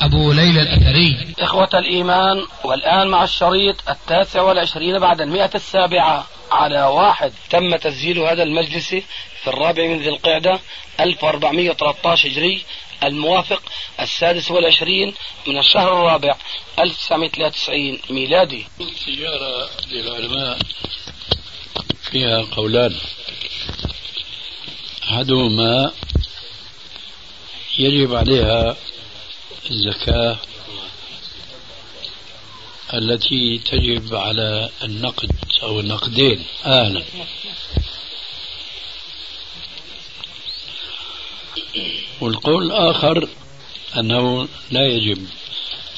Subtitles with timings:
[0.00, 1.34] أبو ليلى الأثري.
[1.38, 6.26] إخوة الإيمان والآن مع الشريط التاسع والعشرين بعد المئة السابعة.
[6.52, 7.32] على واحد.
[7.50, 8.88] تم تسجيل هذا المجلس
[9.42, 10.60] في الرابع من ذي القعدة
[11.00, 12.64] 1413 هجري
[13.04, 13.62] الموافق
[14.00, 15.14] السادس والعشرين
[15.46, 16.34] من الشهر الرابع
[16.78, 18.66] 1993 ميلادي.
[18.80, 20.58] التجارة للعلماء
[22.10, 22.94] فيها قولان.
[25.10, 25.92] أحدهما
[27.78, 28.76] يجب عليها
[29.70, 30.36] الزكاة
[32.94, 35.30] التي تجب على النقد
[35.62, 37.02] أو النقدين أهلا
[42.20, 43.28] والقول الآخر
[43.98, 45.26] أنه لا يجب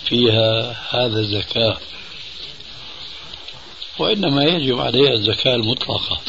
[0.04, 1.76] فيها هذا الزكاة
[3.98, 6.20] وإنما يجب عليها الزكاة المطلقة.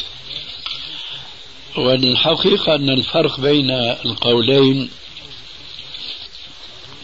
[1.76, 4.90] والحقيقة أن الفرق بين القولين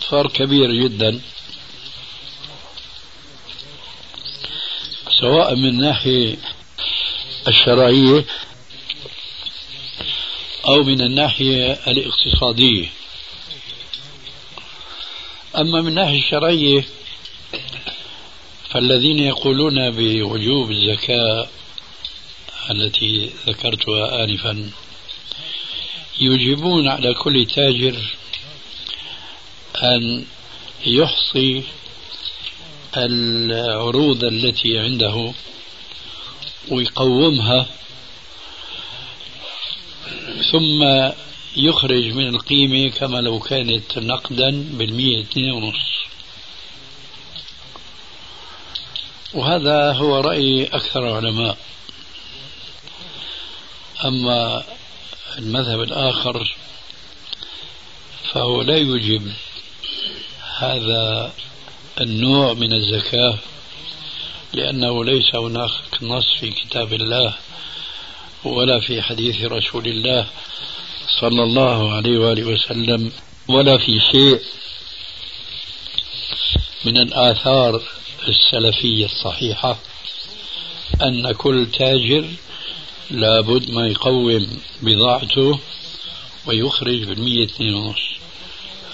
[0.04, 1.20] فرق كبير جدا.
[5.20, 6.36] سواء من الناحية
[7.48, 8.24] الشرعية
[10.68, 12.88] أو من الناحية الاقتصادية.
[15.56, 16.84] أما من الناحية الشرعية
[18.70, 21.48] فالذين يقولون بوجوب الزكاة
[22.70, 24.70] التي ذكرتها آنفا
[26.20, 27.96] يجيبون على كل تاجر
[29.82, 30.24] أن
[30.86, 31.62] يحصي
[32.96, 35.32] العروض التي عنده
[36.68, 37.66] ويقومها
[40.52, 41.10] ثم
[41.56, 45.98] يخرج من القيمة كما لو كانت نقدا بالمية اثنين ونص.
[49.34, 51.58] وهذا هو رأي أكثر العلماء.
[54.04, 54.64] أما
[55.38, 56.56] المذهب الآخر
[58.32, 59.32] فهو لا يوجب
[60.58, 61.32] هذا
[62.00, 63.38] النوع من الزكاة
[64.52, 65.70] لأنه ليس هناك
[66.02, 67.34] نص في كتاب الله
[68.44, 70.26] ولا في حديث رسول الله
[71.20, 73.12] صلى الله عليه وآله وسلم
[73.48, 74.40] ولا في شيء
[76.84, 77.82] من الآثار
[78.28, 79.78] السلفية الصحيحة
[81.02, 82.24] أن كل تاجر
[83.10, 84.46] لابد ما يقوم
[84.82, 85.60] بضاعته
[86.46, 88.08] ويخرج بالمية اثنين ونص.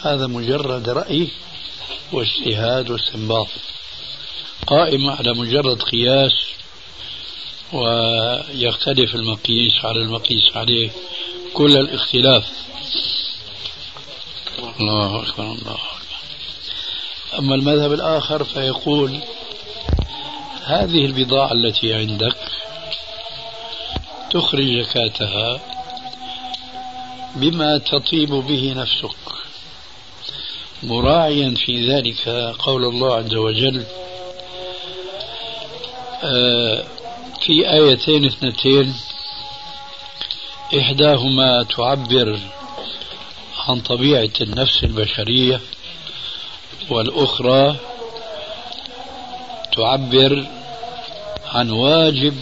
[0.02, 1.28] هذا مجرد رأي
[2.12, 3.48] واجتهاد واستنباط.
[4.66, 6.32] قائم على مجرد قياس
[7.72, 10.91] ويختلف المقيس على المقيس عليه
[11.54, 12.50] كل الاختلاف.
[14.81, 15.78] الله أكبر الله أكبر.
[17.38, 19.20] أما المذهب الآخر فيقول
[20.64, 22.37] هذه البضاعة التي عندك
[24.31, 25.60] تخرج زكاتها
[27.37, 29.44] بما تطيب به نفسك.
[30.84, 32.28] مراعيا في ذلك
[32.59, 33.84] قول الله عز وجل
[36.25, 36.84] آه،
[37.41, 38.94] في آيتين اثنتين
[40.78, 42.39] إحداهما تعبر
[43.69, 45.61] عن طبيعة النفس البشرية
[46.91, 47.77] والأخرى
[49.77, 50.47] تعبر
[51.47, 52.34] عن واجب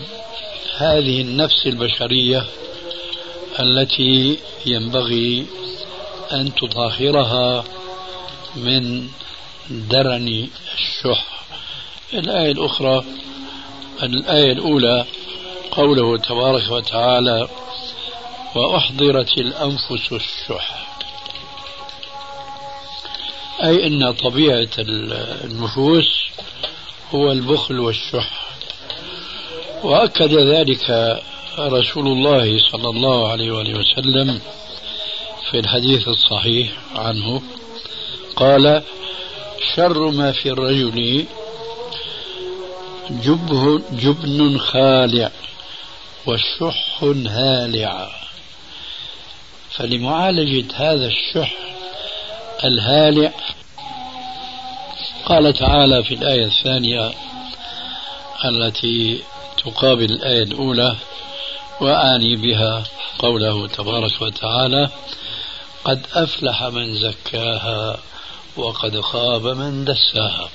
[0.76, 2.46] هذه النفس البشرية
[3.60, 5.46] التي ينبغي
[6.32, 7.64] أن تطهرها
[8.56, 9.08] من
[9.70, 11.26] درن الشح.
[12.14, 13.04] الآية الأخرى
[14.02, 15.04] الآية الأولى
[15.70, 17.48] قوله تبارك وتعالى
[18.54, 20.96] وأحضرت الأنفس الشح.
[23.62, 26.24] أي أن طبيعة النفوس
[27.14, 28.46] هو البخل والشح.
[29.82, 31.20] وأكد ذلك
[31.58, 34.40] رسول الله صلى الله عليه وسلم
[35.50, 37.42] في الحديث الصحيح عنه.
[38.36, 38.82] قال
[39.76, 41.24] شر ما في الرجل
[43.10, 45.30] جبه جبن خالع
[46.26, 48.10] وشح هالع.
[49.70, 51.54] فلمعالجة هذا الشح
[52.64, 53.32] الهالع
[55.26, 57.12] قال تعالى في الآية الثانية
[58.44, 59.22] التي
[59.64, 60.96] تقابل الآية الأولى
[61.80, 62.84] وآني بها
[63.18, 64.88] قوله تبارك وتعالى
[65.84, 67.98] قد أفلح من زكاها.
[68.56, 70.48] وقد خاب من دساها.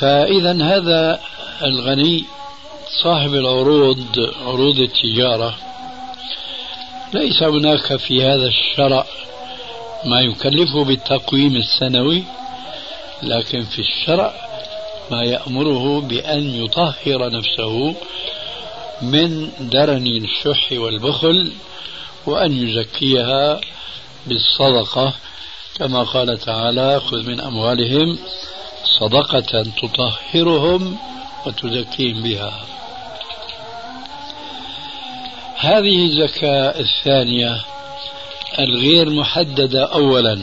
[0.00, 1.20] فإذا هذا
[1.62, 2.24] الغني
[3.02, 5.54] صاحب العروض عروض التجارة
[7.14, 9.06] ليس هناك في هذا الشرع
[10.04, 12.24] ما يكلفه بالتقويم السنوي
[13.22, 14.34] لكن في الشرع
[15.10, 17.94] ما يأمره بأن يطهر نفسه
[19.02, 21.52] من درن الشح والبخل
[22.26, 23.60] وأن يزكيها
[24.26, 25.14] بالصدقة
[25.78, 28.18] كما قال تعالى خذ من أموالهم
[29.00, 30.96] صدقة تطهرهم
[31.46, 32.64] وتزكيهم بها.
[35.56, 37.60] هذه الزكاة الثانية
[38.58, 40.40] الغير محددة أولا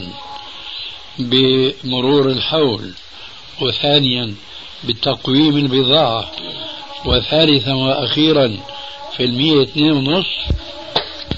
[1.18, 2.92] بمرور الحول
[3.62, 4.34] وثانيا
[4.84, 6.30] بتقويم البضاعة
[7.04, 8.58] وثالثا وأخيرا
[9.16, 10.56] في المية اثنين ونصف.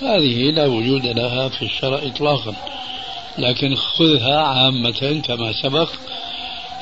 [0.03, 2.78] هذه لا وجود لها في الشرع إطلاقا.
[3.39, 5.91] لكن خذها عامة كما سبق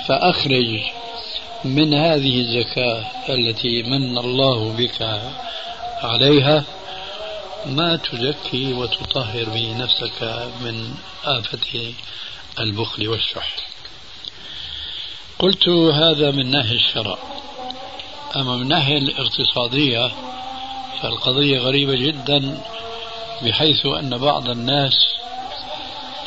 [0.08, 0.80] فأخرج
[1.64, 5.20] من هذه الزكاة التي من الله بك
[6.02, 6.64] عليها
[7.66, 10.94] ما تزكي وتطهر به نفسك من
[11.24, 11.92] آفة
[12.60, 13.56] البخل والشح.
[15.38, 17.18] قلت هذا من ناحية الشرع.
[18.36, 20.10] أما من الناحية الاقتصادية
[21.02, 22.58] فالقضية غريبة جدا
[23.42, 24.94] بحيث أن بعض الناس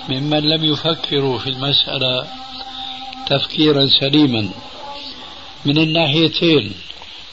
[0.09, 2.27] ممن لم يفكروا في المسألة
[3.27, 4.49] تفكيرا سليما.
[5.65, 6.73] من الناحيتين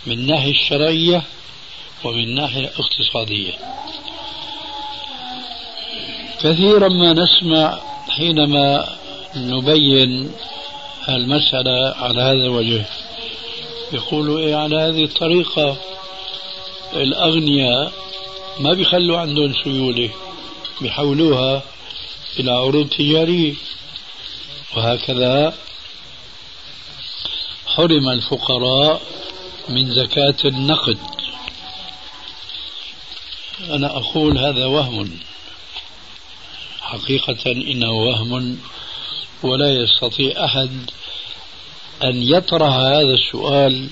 [0.06, 1.22] من الناحية الشرعية
[2.04, 3.52] ومن الناحية الاقتصادية.
[6.40, 7.78] كثيرا ما نسمع
[8.08, 8.88] حينما
[9.36, 10.32] نبين
[11.08, 12.84] المسألة على هذا الوجه.
[13.92, 15.76] يقولوا إيه على هذه الطريقة
[16.92, 17.92] الأغنياء
[18.60, 20.10] ما بيخلوا عندهم سيولة
[20.80, 21.62] بيحولوها
[22.40, 23.54] إلى عروض تجارية.
[24.76, 25.54] وهكذا
[27.66, 29.02] حرم الفقراء
[29.68, 30.98] من زكاة النقد.
[33.70, 35.18] أنا أقول هذا وهم.
[36.80, 38.58] حقيقة إنه وهم.
[39.42, 40.90] ولا يستطيع أحد
[42.04, 43.88] أن يطرح هذا السؤال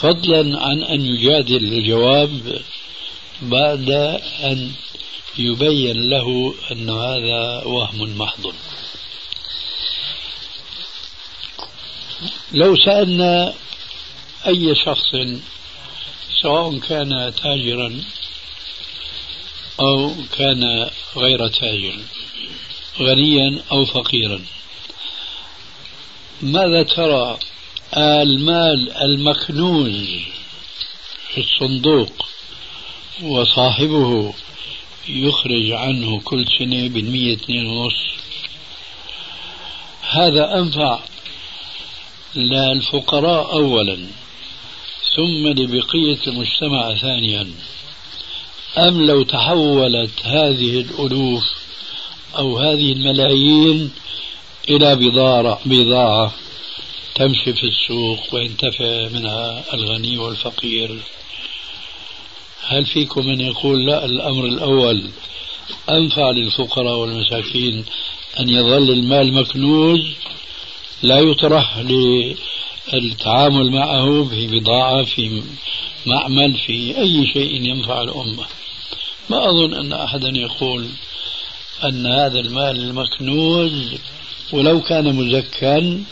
[0.00, 2.60] فضلا عن أن يجادل الجواب
[3.42, 3.90] بعد
[4.44, 4.72] أن
[5.38, 8.54] يبين له أن هذا وهم محض.
[12.52, 13.54] لو سألنا
[14.46, 15.10] أي شخص
[16.42, 18.04] سواء كان تاجرا
[19.80, 21.96] أو كان غير تاجر
[23.00, 24.44] غنيا أو فقيرا
[26.42, 27.38] ماذا ترى؟
[27.96, 30.08] المال المكنوز
[31.34, 32.26] في الصندوق
[33.22, 34.34] وصاحبه
[35.08, 37.94] يخرج عنه كل سنة بالمية اثنين ونص.
[40.10, 40.98] هذا أنفع
[42.36, 44.06] للفقراء أولا
[45.16, 47.50] ثم لبقية المجتمع ثانيا.
[48.78, 51.44] أم لو تحولت هذه الألوف
[52.38, 53.90] أو هذه الملايين
[54.70, 54.96] إلى
[55.66, 56.34] بضاعة,
[57.14, 60.98] تمشي في السوق وينتفع منها الغني والفقير.
[62.66, 65.10] هل فيكم من يقول لا الأمر الأول
[65.90, 67.84] أنفع للفقراء والمساكين
[68.40, 70.00] أن يظل المال مكنوز
[71.02, 71.78] لا يطرح
[72.92, 75.42] للتعامل معه في بضاعة في
[76.06, 78.46] معمل في أي شيء ينفع الأمة.
[79.30, 80.88] ما أظن أن أحدا يقول
[81.84, 83.94] أن هذا المال المكنوز
[84.52, 86.04] ولو كان مزكا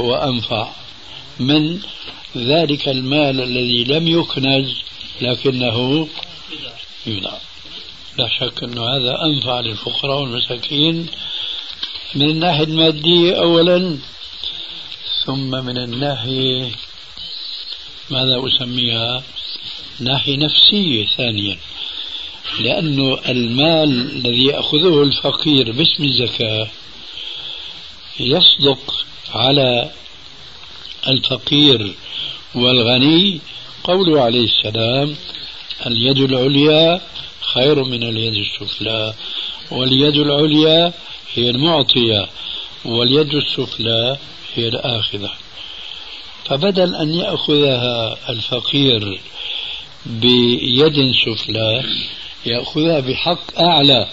[0.00, 0.68] هو أنفع.
[1.40, 1.80] من
[2.36, 4.82] ذلك المال الذي لم يكنز
[5.20, 6.08] لكنه
[7.06, 7.32] يودع
[8.18, 11.06] لا شك أن هذا أنفع للفقراء والمساكين
[12.14, 13.98] من الناحية المادية أولا
[15.26, 16.70] ثم من الناحية
[18.10, 19.22] ماذا أسميها؟
[20.00, 21.58] ناحية نفسية ثانيا.
[22.60, 26.68] لأن المال الذي يأخذه الفقير باسم الزكاة
[28.20, 29.04] يصدق
[29.34, 29.90] على
[31.08, 31.94] الفقير
[32.54, 33.40] والغني
[33.84, 35.16] قوله عليه السلام
[35.86, 37.00] اليد العليا
[37.54, 39.14] خير من اليد السفلى
[39.70, 40.92] واليد العليا
[41.34, 42.28] هي المعطية
[42.84, 44.16] واليد السفلى
[44.54, 45.30] هي الآخذة.
[46.44, 49.20] فبدل أن يأخذها الفقير
[50.06, 51.84] بيد سفلى
[52.46, 54.08] يأخذها بحق أعلى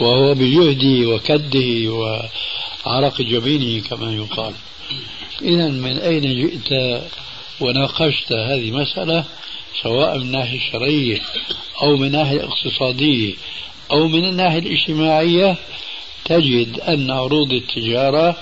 [0.00, 4.54] وهو بجهده وكده وعرق جبينه كما يقال.
[5.42, 7.02] إذا من أين جئت
[7.60, 9.24] وناقشت هذه مسألة
[9.82, 11.20] سواء من الناحية الشرعية
[11.82, 13.34] أو من الناحية الاقتصادية
[13.90, 15.56] أو من الناحية الاجتماعية
[16.24, 18.36] تجد أن عروض التجارة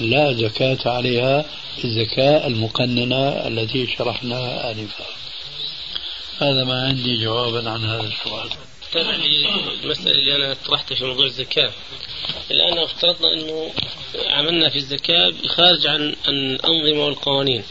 [0.00, 1.44] لا زكاة عليها
[1.84, 5.04] الزكاة المقننة التي شرحناها آنفا.
[6.38, 8.48] هذا ما عندي جوابا عن هذا السؤال.
[9.84, 11.70] المسألة اللي أنا طرحتها في موضوع الزكاة.
[12.50, 13.70] الآن افترضنا أنه
[14.26, 17.62] عملنا في الزكاة خارج عن الأنظمة والقوانين.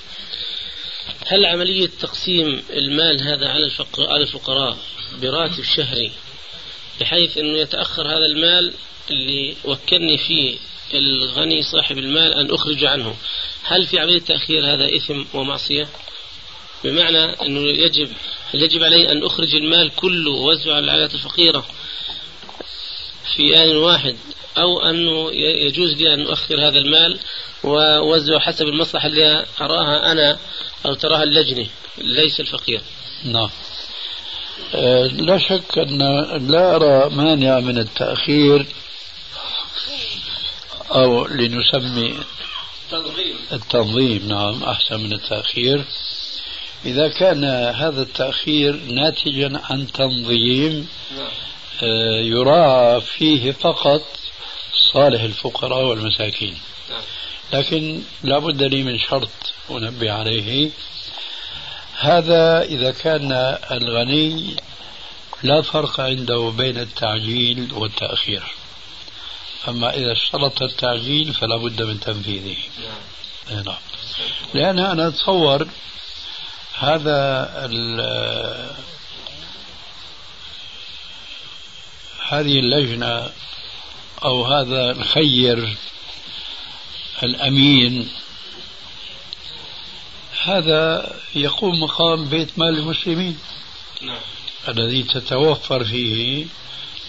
[1.28, 4.78] هل عملية تقسيم المال هذا على على الفقراء
[5.22, 6.12] براتب شهري
[7.00, 8.74] بحيث أنه يتأخر هذا المال
[9.12, 10.58] اللي وكلني فيه
[10.94, 13.16] الغني صاحب المال أن أخرج عنه؟
[13.64, 15.88] هل في عملية تأخير هذا إثم ومعصية؟
[16.84, 18.10] بمعنى أنه يجب
[18.54, 21.66] هل يجب علي أن أخرج المال كله ووزعه على العائلات الفقيرة
[23.36, 24.18] في آن واحد
[24.58, 25.32] أو أنه
[25.68, 27.20] يجوز لي أن أؤخر هذا المال
[27.64, 30.38] ووزعه حسب المصلحة اللي أراها أنا
[30.86, 31.68] أو تراها اللجنة
[31.98, 32.82] ليس الفقير.
[33.24, 33.50] نعم.
[34.76, 35.98] أه لا شك أن
[36.52, 38.66] لا أرى مانع من التأخير
[40.92, 42.20] أو لنسمي
[42.84, 43.36] التنظيم.
[43.52, 44.28] التنظيم.
[44.28, 45.86] نعم أحسن من التأخير.
[46.86, 47.44] إذا كان
[47.76, 50.88] هذا التأخير ناتجا عن تنظيم
[51.84, 54.02] آه، يراعى فيه فقط
[54.94, 56.58] صالح الفقراء والمساكين.
[57.54, 59.30] لكن لا بد لي من شرط
[59.72, 60.72] أنبه عليه.
[62.00, 63.32] هذا إذا كان
[63.72, 64.56] الغني
[65.44, 68.44] لا فرق عنده بين التعجيل والتأخير.
[69.68, 72.58] أما إذا اشترط التعجيل فلا بد من تنفيذه.
[73.52, 73.76] نعم.
[74.54, 75.68] لأن أنا أتصور
[76.80, 77.50] هذا
[82.30, 83.30] هذه اللجنة
[84.26, 85.78] أو هذا الخير
[87.24, 88.10] الأمين.
[90.44, 93.38] هذا يقوم مقام بيت مال المسلمين.
[94.02, 94.20] نعم.
[94.68, 96.46] الذي تتوفر فيه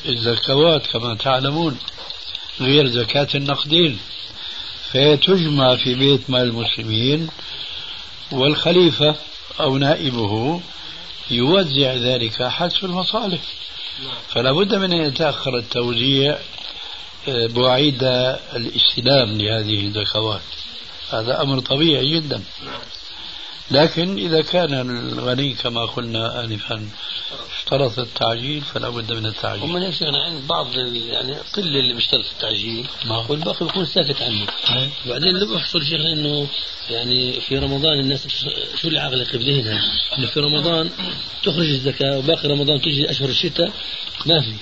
[0.06, 1.78] الزكوات كما تعلمون
[2.61, 3.99] غير زكاة النقدين.
[4.92, 7.28] فهي تجمع في بيت مال المسلمين
[8.33, 9.16] والخليفة
[9.61, 10.61] أو نائبه
[11.30, 13.40] يوزع ذلك حسب المصالح.
[14.28, 16.38] فلا بد من أن يتأخر التوزيع
[17.28, 18.02] بوعيد
[18.57, 20.40] الاستلام لهذه الزكوات
[21.11, 22.43] هذا أمر طبيعي جدا.
[23.71, 26.88] لكن إذا كان الغني كما قلنا آنفا
[27.59, 29.64] اشترط التعجيل فلا بد من التعجيل.
[29.64, 33.25] هم يا شيخنا عند بعض يعني قلة اللي بيشترط التعجيل نعم.
[33.28, 34.47] والباقي بيكون ساكت عنه.
[35.06, 36.49] وبعدين اللي بيحصل شيخنا إنه
[36.90, 38.28] يعني في رمضان الناس
[38.80, 39.80] شو اللي عقل قبلهن
[40.18, 40.90] إنه في رمضان
[41.42, 43.73] تخرج الزكاة وباقي رمضان تجي أشهر الشتاء
[44.26, 44.54] ما في.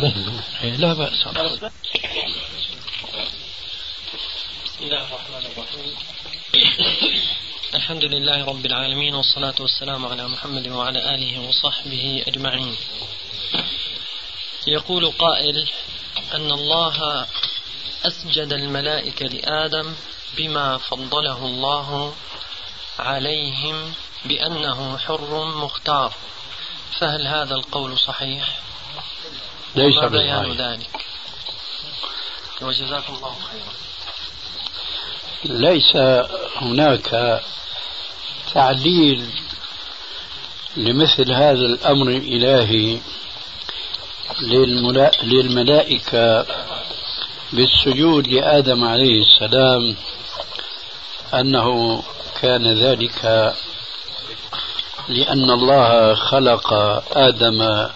[0.00, 0.20] ما في.
[0.64, 1.24] إيه، لا بأس.
[4.64, 5.94] بسم الله الرحمن الرحيم.
[7.74, 12.76] الحمد لله رب العالمين والصلاة والسلام على محمد وعلى آله وصحبه أجمعين.
[14.66, 15.68] يقول قائل
[16.34, 17.26] أن الله
[18.06, 19.94] أسجد الملائكة لآدم
[20.36, 22.14] بما فضله الله
[22.98, 23.92] عليهم
[24.24, 26.14] بأنه حر مختار.
[27.00, 28.58] فهل هذا القول صحيح؟
[29.74, 31.06] ليس بيان ذلك؟
[32.62, 33.72] وجزاكم الله خيرا.
[35.44, 35.96] ليس
[36.56, 37.40] هناك
[38.54, 39.26] تعليل
[40.76, 42.98] لمثل هذا الأمر الإلهي
[45.22, 46.46] للملائكة
[47.52, 49.96] بالسجود لآدم عليه السلام
[51.34, 52.02] أنه
[52.42, 53.54] كان ذلك
[55.08, 56.72] لأن الله خلق
[57.12, 57.88] آدم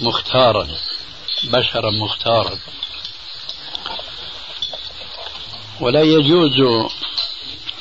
[0.00, 0.68] مختارا
[1.44, 2.58] بشرا مختارا.
[5.80, 6.88] ولا يجوز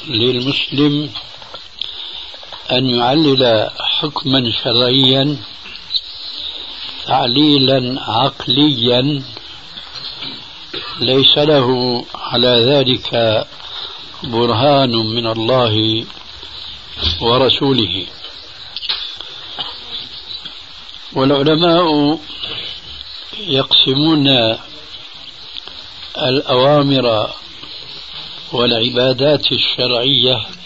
[0.07, 1.13] للمسلم
[2.71, 5.37] أن يعلل حكما شرعيا
[7.05, 9.23] تعليلا عقليا
[10.99, 13.45] ليس له على ذلك
[14.23, 16.05] برهان من الله
[17.21, 18.05] ورسوله.
[21.13, 22.19] والعلماء
[23.39, 24.27] يقسمون
[26.17, 27.29] الأوامر
[28.51, 30.56] والعبادات الشرعية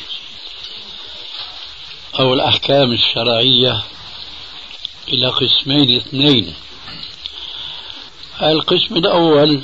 [2.20, 3.84] أو الأحكام الشرعية
[5.08, 6.54] إلى قسمين اثنين.
[8.42, 9.62] القسم الأول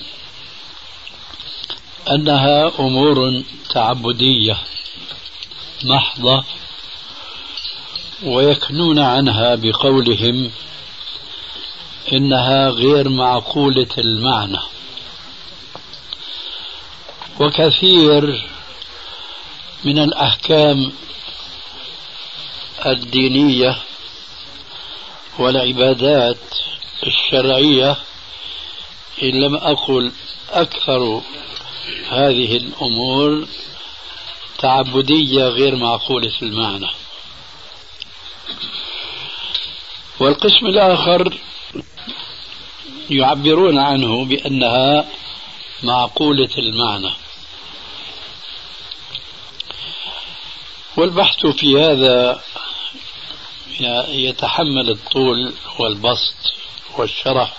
[2.11, 4.57] أنها أمور تعبدية
[5.83, 6.43] محضة
[8.23, 10.51] ويكنون عنها بقولهم
[12.11, 14.59] إنها غير معقولة المعنى.
[17.39, 18.43] وكثير
[19.83, 20.91] من الأحكام
[22.85, 23.77] الدينية
[25.39, 26.37] والعبادات
[27.07, 27.97] الشرعية
[29.23, 30.11] إن لم أقل
[30.49, 31.21] أكثر
[32.09, 33.47] هذه الأمور
[34.57, 36.89] تعبدية غير معقولة المعنى.
[40.19, 41.37] والقسم الآخر
[43.09, 45.05] يعبرون عنه بأنها
[45.83, 47.11] معقولة المعنى.
[50.97, 52.41] والبحث في هذا
[54.09, 56.35] يتحمل الطول والبسط
[56.97, 57.53] والشرح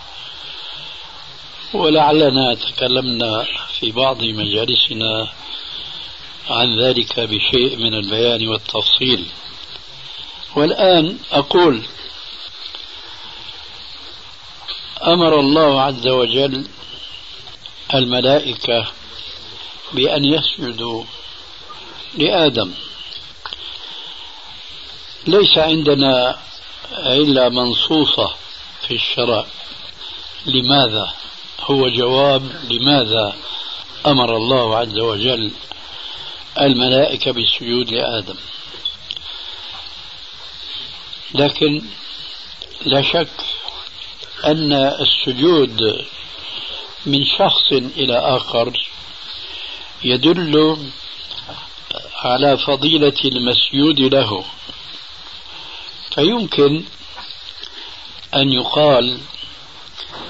[1.74, 3.46] ولعلنا تكلمنا
[3.80, 5.32] في بعض مجالسنا
[6.50, 9.26] عن ذلك بشيء من البيان والتفصيل.
[10.56, 11.82] والآن أقول
[15.06, 16.66] أمر الله عز وجل
[17.94, 18.86] الملائكة
[19.92, 21.04] بأن يسجدوا
[22.14, 22.72] لآدم.
[25.28, 26.38] ليس عندنا
[26.92, 28.34] إلا منصوصة
[28.86, 29.46] في الشرع.
[30.46, 31.12] لماذا؟
[31.60, 33.36] هو جواب لماذا
[34.06, 35.52] أمر الله عز وجل
[36.60, 38.34] الملائكة بالسجود لآدم
[41.34, 41.82] لكن
[42.84, 43.28] لا شك
[44.44, 46.06] أن السجود
[47.06, 48.72] من شخص إلى آخر
[50.04, 50.76] يدل
[52.14, 54.44] على فضيلة المسجود له.
[56.14, 56.84] فيمكن
[58.34, 59.18] أن يقال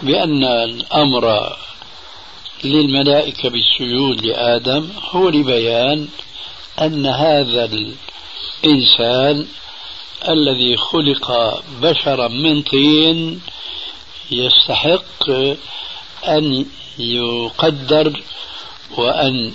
[0.03, 1.57] بأن الأمر
[2.65, 6.09] للملائكة بالسجود لآدم هو لبيان
[6.81, 7.65] أن هذا
[8.65, 9.47] الإنسان
[10.29, 13.41] الذي خلق بشرا من طين
[14.31, 15.31] يستحق
[16.29, 16.67] أن
[16.99, 18.23] يقدر
[18.97, 19.53] وأن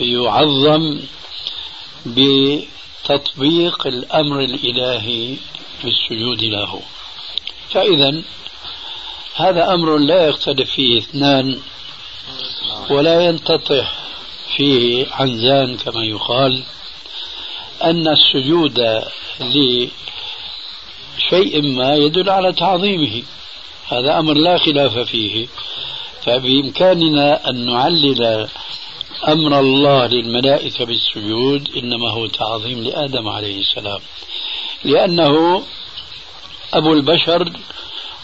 [0.00, 1.00] يعظم
[2.06, 5.36] بتطبيق الأمر الإلهي
[5.84, 6.82] بالسجود له.
[7.70, 8.22] فإذا
[9.34, 11.60] هذا أمر لا يختلف فيه اثنان
[12.90, 13.94] ولا ينتطح
[14.56, 16.62] فيه عنزان كما يقال
[17.84, 19.02] أن السجود
[19.40, 19.92] لشيء
[21.62, 23.22] ما يدل على تعظيمه.
[23.88, 25.48] هذا أمر لا خلاف فيه.
[26.22, 28.48] فبإمكاننا أن نعلل
[29.28, 34.00] أمر الله للملائكة بالسجود إنما هو تعظيم لآدم عليه السلام.
[34.84, 35.62] لأنه
[36.74, 37.52] أبو البشر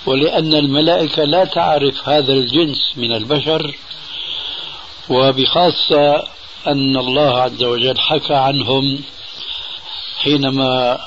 [0.07, 3.75] ولأن الملائكة لا تعرف هذا الجنس من البشر
[5.09, 6.15] وبخاصة
[6.67, 9.03] أن الله عز وجل حكى عنهم
[10.23, 11.01] حينما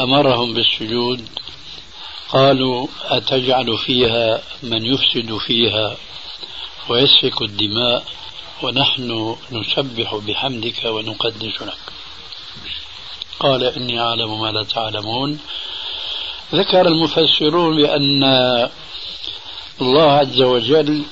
[0.00, 1.28] أمرهم بالسجود
[2.28, 5.96] قالوا أتجعل فيها من يفسد فيها
[6.88, 8.04] ويسفك الدماء
[8.62, 11.78] ونحن نسبح بحمدك ونقدس لك.
[13.40, 15.38] قال إني أعلم ما لا تعلمون.
[16.54, 18.24] ذكر المفسرون بأن
[19.80, 21.02] الله عز وجل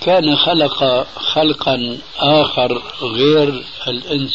[0.00, 4.34] كان خلق خلقا آخر غير الإنس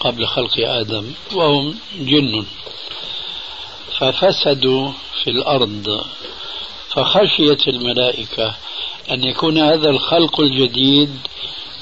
[0.00, 2.44] قبل خلق آدم وهم جن.
[3.98, 4.90] ففسدوا
[5.24, 6.04] في الأرض
[6.88, 8.54] فخشيت الملائكة
[9.10, 11.18] أن يكون هذا الخلق الجديد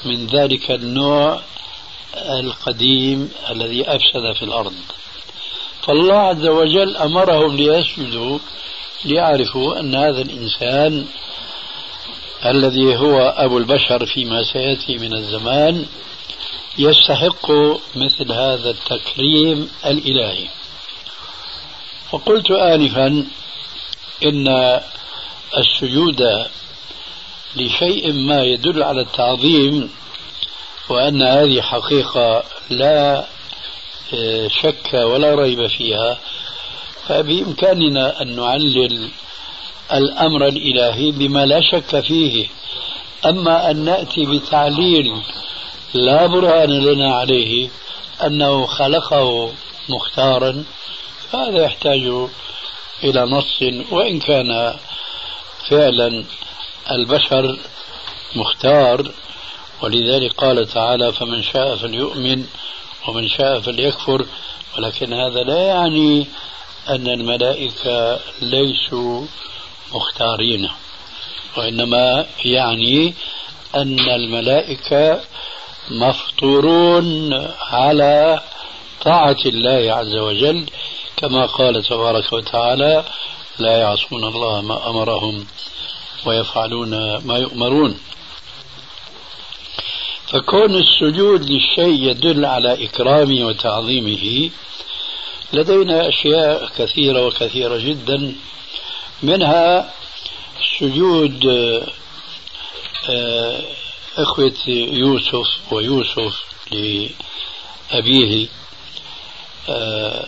[0.04, 1.40] من ذلك النوع
[2.16, 4.74] القديم الذي أفسد في الأرض.
[5.82, 8.38] فالله عز وجل أمرهم ليسجدوا
[9.04, 11.06] ليعرفوا أن هذا الإنسان
[12.46, 15.86] الذي هو أبو البشر فيما سيأتي من الزمان
[16.78, 17.50] يستحق
[17.96, 20.48] مثل هذا التكريم الإلهي.
[22.12, 23.26] وقلت آنفا
[24.24, 24.80] إن
[25.58, 26.46] السجود
[27.56, 29.90] لشيء ما يدل على التعظيم
[30.88, 33.26] وأن هذه حقيقة لا
[34.62, 36.18] شك ولا ريب فيها
[37.08, 39.08] فبإمكاننا أن نعلل
[39.92, 42.46] الأمر الإلهي بما لا شك فيه.
[43.26, 45.22] أما أن نأتي بتعليل
[45.94, 47.68] لا برهان لنا عليه
[48.26, 49.52] أنه خلقه
[49.88, 50.64] مختارا
[51.30, 52.12] فهذا يحتاج
[53.04, 54.74] إلى نص وإن كان
[55.68, 56.24] فعلا
[56.90, 57.58] البشر
[58.36, 59.12] مختار.
[59.82, 62.46] ولذلك قال تعالى فمن شاء فليؤمن
[63.08, 64.26] ومن شاء فليكفر.
[64.78, 66.26] ولكن هذا لا يعني
[66.88, 69.26] أن الملائكة ليسوا
[69.94, 70.68] مختارين
[71.56, 73.14] وإنما يعني
[73.74, 75.20] أن الملائكة
[75.90, 77.32] مفطورون
[77.70, 78.42] على
[79.04, 80.66] طاعة الله عز وجل
[81.16, 83.04] كما قال تبارك وتعالى
[83.58, 85.46] لا يعصون الله ما أمرهم
[86.26, 86.90] ويفعلون
[87.26, 87.98] ما يؤمرون
[90.32, 94.50] فكون السجود للشيء يدل على إكرامه وتعظيمه
[95.52, 98.34] لدينا أشياء كثيرة وكثيرة جدا
[99.22, 99.92] منها
[100.78, 101.46] سجود
[103.10, 103.60] آه،
[104.16, 106.42] إخوة يوسف ويوسف
[106.72, 108.48] لأبيه
[109.68, 110.26] آه،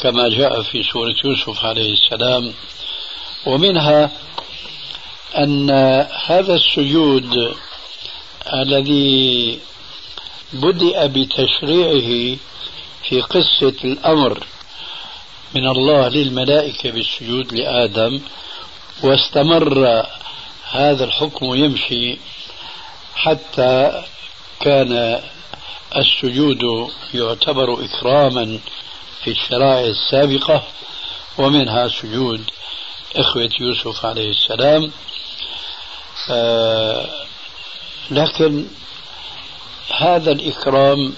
[0.00, 2.54] كما جاء في سورة يوسف عليه السلام
[3.46, 4.10] ومنها
[5.36, 5.70] أن
[6.26, 7.54] هذا السجود
[8.52, 9.58] الذي
[10.52, 12.36] بدأ بتشريعه
[13.08, 14.46] في قصة الأمر
[15.54, 18.20] من الله للملائكة بالسجود لآدم
[19.02, 20.06] واستمر
[20.70, 22.18] هذا الحكم يمشي
[23.16, 24.02] حتى
[24.60, 25.20] كان
[25.96, 28.58] السجود يعتبر إكراما
[29.24, 30.62] في الشرائع السابقة
[31.38, 32.50] ومنها سجود
[33.16, 34.92] إخوة يوسف عليه السلام.
[36.30, 37.23] آه
[38.10, 38.66] لكن
[39.96, 41.14] هذا الإكرام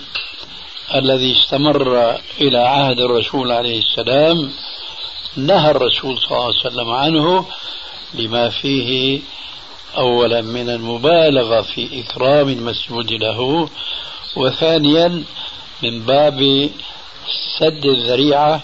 [0.94, 4.52] الذي استمر إلى عهد الرسول عليه السلام
[5.36, 7.46] نهى الرسول صلى الله عليه وسلم عنه
[8.14, 9.20] لما فيه
[9.96, 13.68] أولا من المبالغة في إكرام المسجود له
[14.36, 15.24] وثانيا
[15.82, 16.70] من باب
[17.58, 18.60] سد الذريعة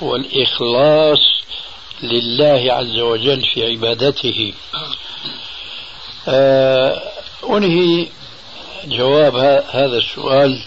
[0.00, 1.18] والإخلاص
[2.02, 4.52] لله عز وجل في عبادته.
[6.28, 7.02] آه
[7.44, 8.08] أنهي
[8.84, 9.36] جواب
[9.70, 10.62] هذا السؤال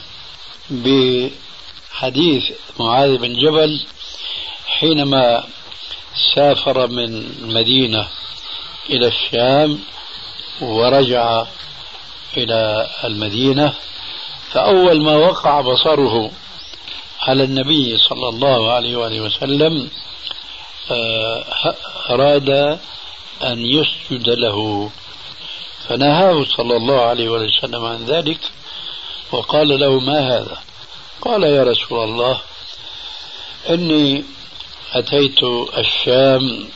[0.70, 2.44] بحديث
[2.80, 3.80] معاذ بن جبل
[4.68, 5.44] حينما
[6.36, 8.08] سافر من المدينة
[8.90, 9.80] إلى الشام
[10.62, 11.46] ورجع
[12.38, 13.74] إلى المدينة
[14.52, 16.32] فأول ما وقع بصره
[17.22, 19.90] على النبي صلى الله عليه وآله وسلم
[20.92, 21.46] آه،
[22.10, 22.50] أراد
[23.44, 24.90] أن يسجد له.
[25.88, 28.40] فنهاه صلى الله عليه وسلم عن ذلك
[29.32, 30.58] وقال له ما هذا؟
[31.22, 32.42] قال يا رسول الله
[33.70, 34.24] إني
[34.94, 35.44] أتيت
[35.78, 36.68] الشام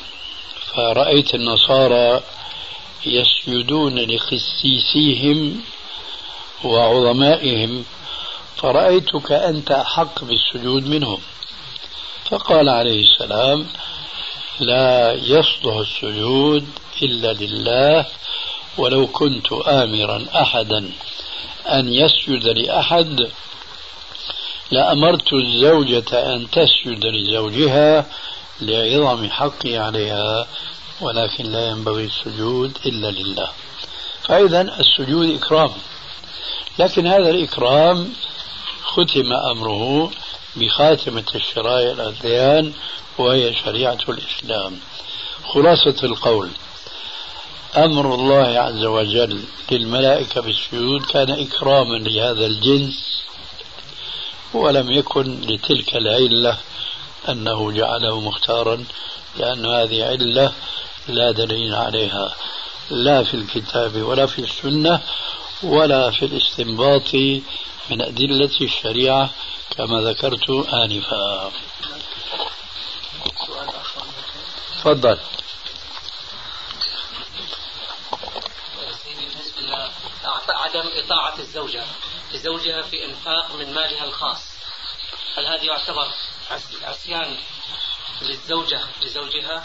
[0.75, 2.21] فرأيت النصارى
[3.05, 5.61] يسجدون لخسيسيهم
[6.63, 7.85] وعظمائهم
[8.57, 11.21] فرأيتك أنت أحق بالسجود منهم.
[12.29, 13.67] فقال عليه السلام
[14.59, 16.67] لا يصلح السجود
[17.01, 18.05] إلا لله
[18.77, 20.91] ولو كنت آمرا أحدا
[21.67, 23.29] أن يسجد لأحد
[24.71, 28.05] لأمرت الزوجة أن تسجد لزوجها
[28.61, 30.47] لعظم حقي عليها
[31.01, 33.49] ولكن لا ينبغي السجود إلا لله.
[34.23, 35.71] فإذا السجود إكرام.
[36.79, 38.13] لكن هذا الإكرام
[38.83, 40.11] ختم أمره
[40.55, 42.73] بخاتمة الشرائع الأديان
[43.17, 44.79] وهي شريعة الإسلام.
[45.45, 46.49] خلاصة القول.
[47.77, 53.23] أمر الله عز وجل للملائكة بالسجود كان إكراما لهذا الجنس
[54.53, 56.57] ولم يكن لتلك العلة
[57.29, 58.85] أنه جعله مختارا
[59.37, 60.51] لأن هذه علة
[61.07, 62.35] لا دليل عليها
[62.89, 65.01] لا في الكتاب ولا في السنة
[65.63, 67.13] ولا في الاستنباط
[67.89, 69.29] من أدلة الشريعة
[69.77, 71.51] كما ذكرت آنفا.
[74.77, 75.17] تفضل.
[80.75, 81.83] عدم إطاعة الزوجة
[82.33, 84.41] لزوجها في إنفاق من مالها الخاص.
[85.37, 86.07] هل هذا يعتبر
[86.83, 87.35] عصيان
[88.21, 89.63] للزوجة لزوجها؟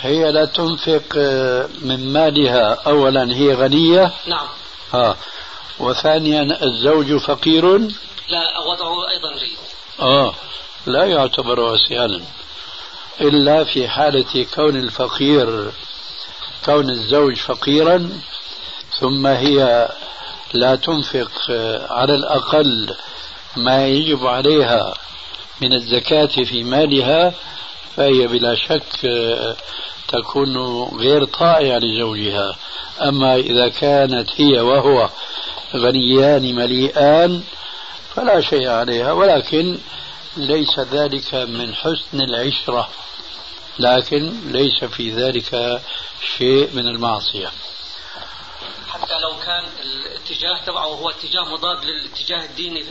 [0.00, 2.74] هي لا تنفق آه، من مالها.
[2.86, 4.12] أولا هي غنية.
[4.26, 4.48] نعم.
[4.94, 5.16] ها.
[5.78, 7.78] وثانيا الزوج فقير.
[8.28, 9.58] لا وضعه أيضا جيد.
[10.00, 10.34] آه
[10.86, 12.24] لا يعتبر عصيانا.
[13.20, 15.72] إلا في حالة كون الفقير
[16.64, 18.20] كون الزوج فقيرا
[19.02, 19.88] ثم هي
[20.54, 21.30] لا تنفق
[21.90, 22.94] على الأقل
[23.56, 24.94] ما يجب عليها
[25.60, 27.34] من الزكاة في مالها
[27.96, 29.10] فهي بلا شك
[30.08, 30.56] تكون
[30.98, 32.56] غير طائعة لزوجها.
[33.00, 35.10] أما إذا كانت هي وهو
[35.74, 37.42] غنيان مليئان
[38.14, 39.12] فلا شيء عليها.
[39.12, 39.78] ولكن
[40.36, 42.88] ليس ذلك من حسن العشرة
[43.78, 45.80] لكن ليس في ذلك
[46.38, 47.50] شيء من المعصية.
[49.02, 52.90] حتى لو كان الاتجاه تبعه هو اتجاه مضاد للاتجاه الديني في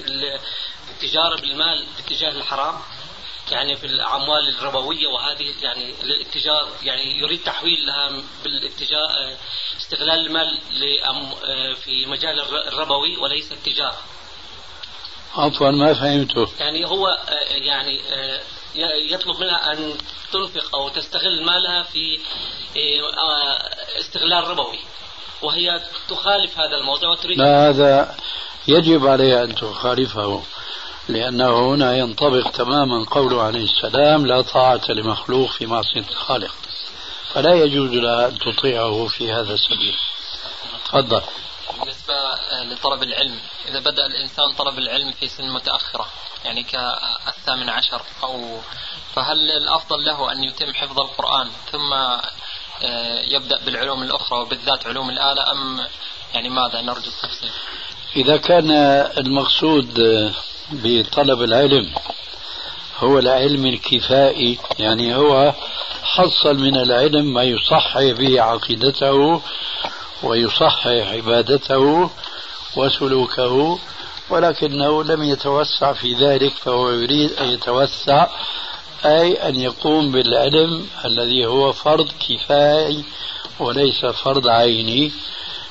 [0.91, 2.75] التجارة بالمال باتجاه الحرام
[3.51, 9.37] يعني في الأموال الربوية وهذه يعني الاتجاه يعني يريد تحويل لها بالاتجاه
[9.77, 10.59] استغلال المال
[11.75, 13.97] في مجال الربوي وليس التجارة.
[15.35, 16.47] عفوا ما فهمته.
[16.59, 17.17] يعني هو
[17.49, 18.01] يعني
[19.11, 19.97] يطلب منها أن
[20.33, 22.19] تنفق أو تستغل مالها في
[23.99, 24.79] استغلال ربوي.
[25.41, 28.15] وهي تخالف هذا الموضوع وتريد لا هذا
[28.67, 30.43] يجب عليها أن تخالفه
[31.09, 36.55] لأنه هنا ينطبق تماما قوله عليه السلام لا طاعة لمخلوق في معصية الخالق
[37.33, 39.95] فلا يجوز لها أن تطيعه في هذا السبيل.
[40.85, 41.21] تفضل.
[41.79, 42.13] بالنسبة
[42.63, 46.07] لطلب العلم إذا بدأ الإنسان طلب العلم في سن متأخرة
[46.45, 48.59] يعني كالثامن عشر أو
[49.15, 52.21] فهل الأفضل له أن يتم حفظ القرآن ثم آه،
[53.27, 55.79] يبدأ بالعلوم الأخرى وبالذات علوم الآلة أم
[56.33, 57.49] يعني ماذا؟ نرجو التفصيل.
[58.15, 58.71] إذا كان
[59.17, 59.99] المقصود
[60.71, 61.93] بطلب العلم
[62.99, 65.53] هو العلم الكفائي يعني هو
[66.03, 69.41] حصل من العلم ما يصحح به عقيدته
[70.23, 72.09] ويصحح عبادته
[72.75, 73.79] وسلوكه
[74.29, 78.27] ولكنه لم يتوسع في ذلك فهو يريد أن يتوسع
[79.05, 83.03] أي أن يقوم بالعلم الذي هو فرض كفاية
[83.59, 85.11] وليس فرض عيني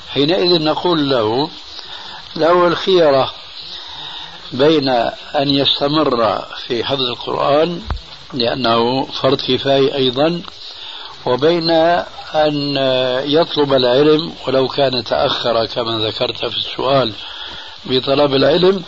[0.09, 1.51] حينئذ نقول له
[2.37, 3.33] له الخيرة
[4.53, 7.83] بين أن يستمر في حفظ القرآن
[8.33, 10.43] لأنه فرض كفاية أيضا
[11.27, 11.71] وبين
[12.35, 12.77] أن
[13.27, 17.13] يطلب العلم ولو كان تأخر كما ذكرت في السؤال
[17.85, 18.83] بطلب العلم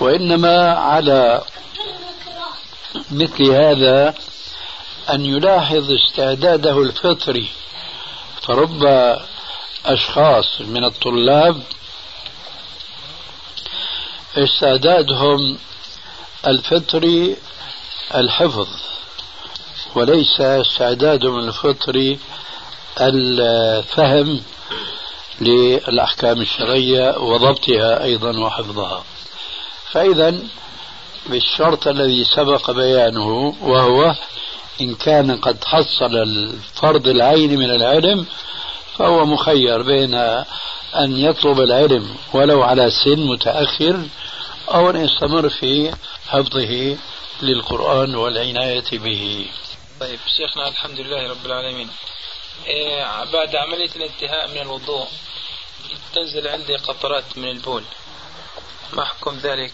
[0.00, 1.42] وإنما على
[3.10, 4.14] مثل هذا
[5.10, 7.48] أن يلاحظ استعداده الفطري.
[8.42, 8.84] فرب
[9.86, 11.62] أشخاص من الطلاب
[14.36, 15.58] استعدادهم
[16.46, 17.36] الفطري
[18.14, 18.68] الحفظ
[19.94, 22.18] وليس استعدادهم الفطري
[23.00, 24.42] الفهم
[25.40, 29.04] للأحكام الشرعية وضبطها أيضا وحفظها.
[29.90, 30.38] فإذا
[31.30, 34.14] بالشرط الذي سبق بيانه وهو
[34.80, 38.26] إن كان قد حصل الفرض العين من العلم
[38.98, 40.14] فهو مخير بين
[40.94, 44.02] أن يطلب العلم ولو على سن متأخر
[44.68, 45.94] أو أن يستمر في
[46.28, 46.96] حفظه
[47.42, 49.46] للقرآن والعناية به.
[50.00, 51.88] طيب شيخنا الحمد لله رب العالمين.
[52.66, 55.06] إيه بعد عملية الانتهاء من الوضوء
[56.14, 57.84] تنزل عندي قطرات من البول.
[58.92, 59.72] ما حكم ذلك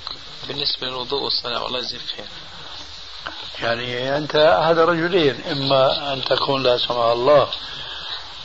[0.49, 1.63] بالنسبة للوضوء والصلاة.
[1.63, 2.27] والله يجزيك خير.
[3.63, 7.49] يعني أنت أحد رجلين إما أن تكون لا سمح الله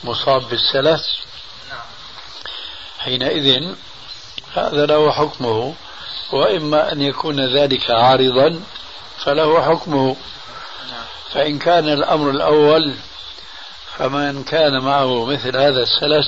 [0.03, 1.19] مصاب بالسلس
[2.99, 3.75] حينئذ
[4.53, 5.75] هذا له حكمه
[6.31, 8.63] وإما أن يكون ذلك عارضا
[9.25, 10.15] فله حكمه.
[11.33, 12.95] فإن كان الأمر الأول
[13.97, 16.27] فمن كان معه مثل هذا السلس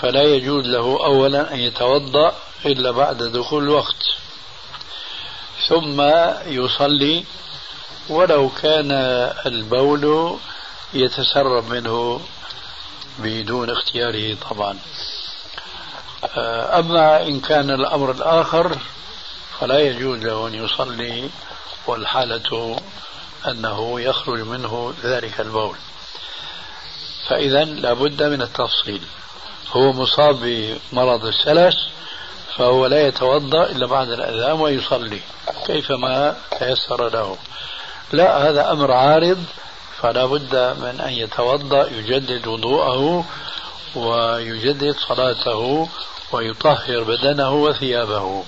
[0.00, 2.34] فلا يجوز له أولا أن يتوضأ
[2.66, 4.04] إلا بعد دخول الوقت.
[5.68, 6.00] ثم
[6.46, 7.24] يصلي
[8.08, 8.92] ولو كان
[9.46, 10.36] البول
[10.94, 12.20] يتسرب منه
[13.18, 14.78] بدون اختياره طبعا.
[16.78, 18.78] أما إن كان الأمر الآخر
[19.60, 21.30] فلا يجوز له أن يصلي
[21.86, 22.80] والحالة
[23.48, 25.76] أنه يخرج منه ذلك البول.
[27.28, 29.02] فإذا لابد من التفصيل.
[29.72, 30.40] هو مصاب
[30.92, 31.74] بمرض السلس
[32.58, 35.20] فهو لا يتوضأ إلا بعد الأذان ويصلي
[35.66, 37.36] كيفما تيسر له.
[38.12, 39.44] لا هذا أمر عارض
[40.02, 43.24] فلا بد من أن يتوضأ يجدد وضوءه
[43.94, 45.88] ويجدد صلاته
[46.32, 48.44] ويطهر بدنه وثيابه.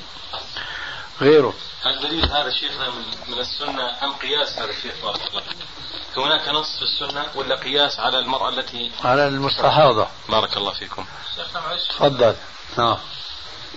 [1.20, 1.54] غيره.
[1.82, 2.88] هل دليل هذا شيخنا
[3.28, 5.42] من السنة أم قياس هذا الشيخ؟ بارك الله
[6.16, 10.06] هناك نص في السنة ولا قياس على المرأة التي على المستحاضة.
[10.28, 11.04] بارك الله فيكم.
[11.88, 12.34] تفضل.
[12.78, 12.96] نعم.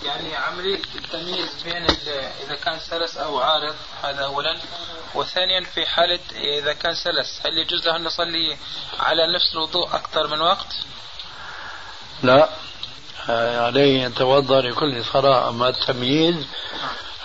[0.06, 1.88] يعني عملية التمييز بين
[2.44, 4.58] إذا كان سلس أو عارض هذا أولا
[5.16, 8.58] وثانيا في حالة إذا كان سلس هل يجوز له أن نصلي
[9.00, 10.76] على نفس الوضوء أكثر من وقت؟
[12.24, 12.50] لا
[13.28, 16.36] عليه أن يتوضأ لكل صلاة أما التمييز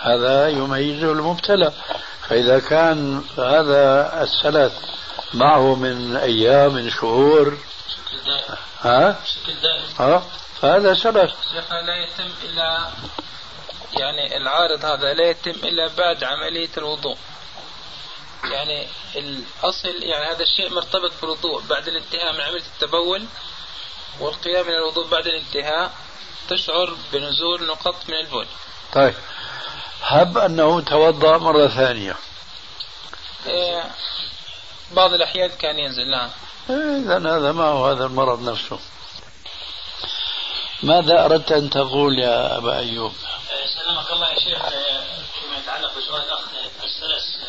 [0.01, 1.73] هذا يميزه المبتلى
[2.27, 4.73] فإذا كان هذا السلف
[5.33, 7.57] معه من أيام من شهور
[8.81, 9.19] ها؟
[9.99, 10.23] ها؟
[10.61, 12.89] فهذا سلف شيخنا لا يتم إلا
[13.93, 17.17] يعني العارض هذا لا يتم إلا بعد عملية الوضوء.
[18.43, 21.61] يعني الأصل يعني هذا الشيء مرتبط بالوضوء.
[21.61, 23.25] بعد الانتهاء من عملية التبول
[24.19, 25.91] والقيام من الوضوء بعد الانتهاء
[26.49, 28.47] تشعر بنزول نقط من البول.
[28.93, 29.13] طيب.
[30.01, 32.15] هب أنه توضأ مرة ثانية.
[33.47, 33.83] إيه
[34.91, 36.29] بعض الأحيان كان ينزل نعم.
[36.69, 38.79] إذا هذا ما هو هذا المرض نفسه.
[40.83, 43.11] ماذا أردت أن تقول يا أبا أيوب؟
[43.75, 44.69] سلامك الله يا شيخ.
[44.69, 46.39] فيما يتعلق بسؤال الأخ
[46.83, 47.39] السلس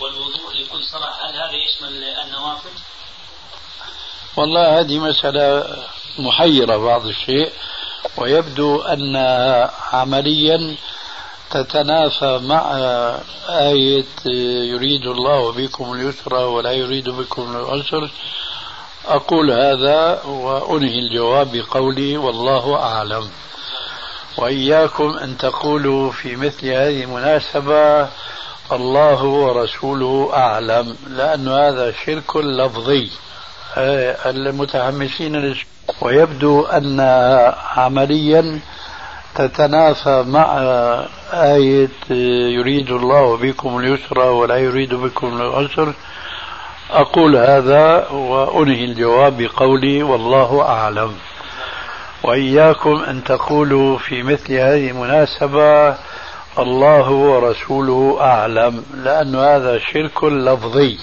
[0.00, 2.70] والوضوء لكل صلاة هل هذا يشمل النوافل؟
[4.36, 5.76] والله هذه مسألة
[6.18, 7.52] محيرة بعض الشيء
[8.16, 10.76] ويبدو أنها عمليا
[11.50, 12.76] تتنافى مع
[13.48, 14.06] آية
[14.72, 18.10] يريد الله بكم اليسر ولا يريد بكم العسر.
[19.08, 23.28] أقول هذا وأنهي الجواب بقولي والله أعلم.
[24.38, 28.08] وإياكم أن تقولوا في مثل هذه المناسبة
[28.72, 33.10] الله ورسوله أعلم لأن هذا شرك لفظي.
[34.26, 35.56] المتحمسين
[36.00, 37.00] ويبدو أن
[37.76, 38.60] عمليا
[39.34, 40.58] تتنافى مع
[41.32, 42.10] آية
[42.56, 45.92] يريد الله بكم اليسر ولا يريد بكم العسر.
[46.90, 51.14] أقول هذا وأنهي الجواب بقولي والله أعلم.
[52.22, 55.96] وإياكم أن تقولوا في مثل هذه المناسبة
[56.58, 60.98] الله ورسوله أعلم لأن هذا شرك لفظي.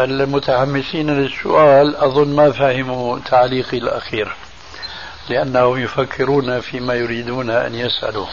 [0.00, 4.32] المتحمسين للسؤال أظن ما فهموا تعليقي الأخير
[5.28, 8.26] لأنهم يفكرون فيما يريدون أن يسألوا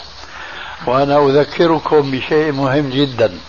[0.88, 3.39] وأنا أذكركم بشيء مهم جدا.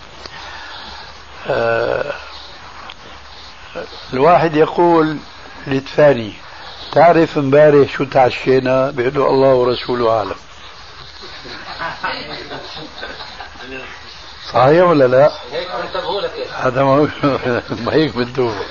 [4.13, 5.17] الواحد يقول
[5.67, 6.33] للثاني
[6.91, 10.35] تعرف امبارح شو تعشينا؟ بيقول له الله ورسوله أعلم.
[14.53, 15.67] صحيح ولا لا؟ هيك
[16.53, 16.83] هذا
[17.85, 18.51] ما هيك بده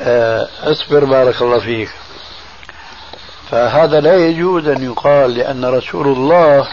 [0.00, 1.90] آه، اصبر بارك الله فيك.
[3.50, 6.68] فهذا لا يجوز أن يقال لأن رسول الله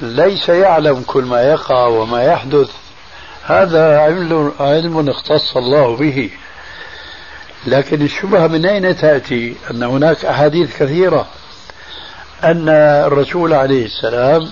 [0.00, 2.70] ليس يعلم كل ما يقع وما يحدث.
[3.44, 6.30] هذا علم علم اختص الله به.
[7.66, 11.26] لكن الشبهة من أين تأتي؟ أن هناك أحاديث كثيرة.
[12.44, 12.68] أن
[13.06, 14.50] الرسول عليه السلام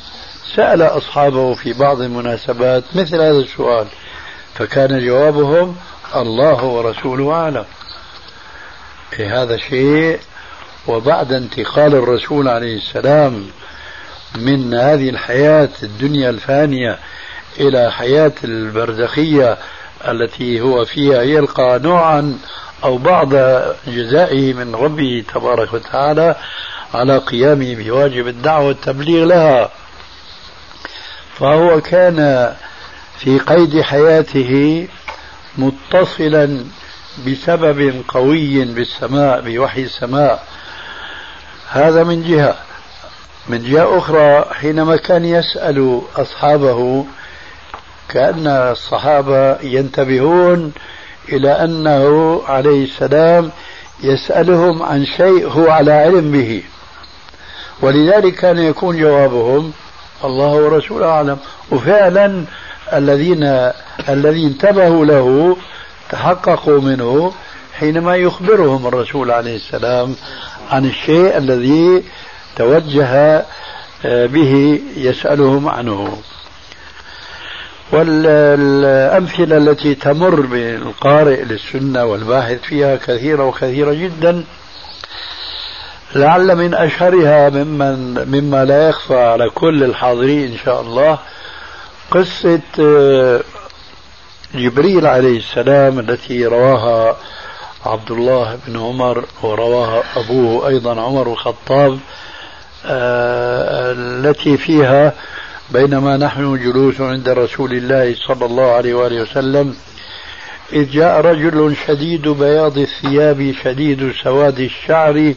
[0.56, 3.86] سأل أصحابه في بعض المناسبات مثل هذا السؤال
[4.54, 5.76] فكان جوابهم
[6.16, 7.64] الله ورسوله أعلم.
[9.18, 10.20] إيه هذا شيء
[10.86, 13.46] وبعد انتقال الرسول عليه السلام
[14.36, 16.98] من هذه الحياة الدنيا الفانية
[17.60, 19.58] إلى حياة البرزخية
[20.08, 22.38] التي هو فيها يلقى نوعا
[22.84, 23.34] أو بعض
[23.86, 26.36] جزائه من ربه تبارك وتعالى
[26.94, 29.70] على قيامه بواجب الدعوة والتبليغ لها.
[31.34, 32.52] فهو كان
[33.18, 34.88] في قيد حياته
[35.58, 36.64] متصلا
[37.26, 40.46] بسبب قوي بالسماء بوحي السماء.
[41.68, 42.69] هذا من جهة.
[43.48, 47.04] من جهة أخرى حينما كان يسأل أصحابه
[48.08, 50.72] كأن الصحابة ينتبهون
[51.28, 53.50] إلى أنه عليه السلام
[54.02, 56.62] يسألهم عن شيء هو على علم به.
[57.82, 59.72] ولذلك كان يكون جوابهم
[60.24, 61.38] الله ورسوله أعلم.
[61.70, 62.44] وفعلا
[62.92, 63.70] الذين
[64.08, 65.56] الذي انتبهوا له
[66.10, 67.32] تحققوا منه
[67.78, 70.16] حينما يخبرهم الرسول عليه السلام
[70.70, 72.02] عن الشيء الذي
[72.60, 73.44] توجه
[74.04, 76.18] آه، به يسألهم عنه.
[77.92, 84.44] والأمثلة التي تمر بالقارئ للسنة والباحث فيها كثيرة وكثيرة جدا
[86.14, 91.18] لعل من أشهرها ممن مما لا يخفى على كل الحاضرين إن شاء الله
[92.10, 93.40] قصة آه،
[94.54, 97.16] جبريل عليه السلام التي رواها
[97.86, 101.98] عبد الله بن عمر ورواها أبوه أيضا عمر الخطاب
[102.84, 105.12] التي فيها
[105.70, 109.74] بينما نحن جلوس عند رسول الله صلى الله عليه وآله وسلم
[110.72, 115.34] إذ جاء رجل شديد بياض الثياب شديد سواد الشعر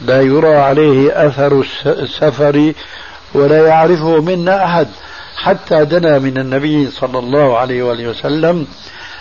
[0.00, 2.72] لا يرى عليه أثر السفر
[3.34, 4.88] ولا يعرفه منا أحد
[5.36, 8.66] حتى دنا من النبي صلى الله عليه وآله وسلم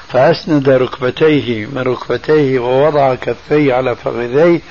[0.07, 4.61] فأسند ركبتيه من ركبتيه ووضع كفيه على فخذيه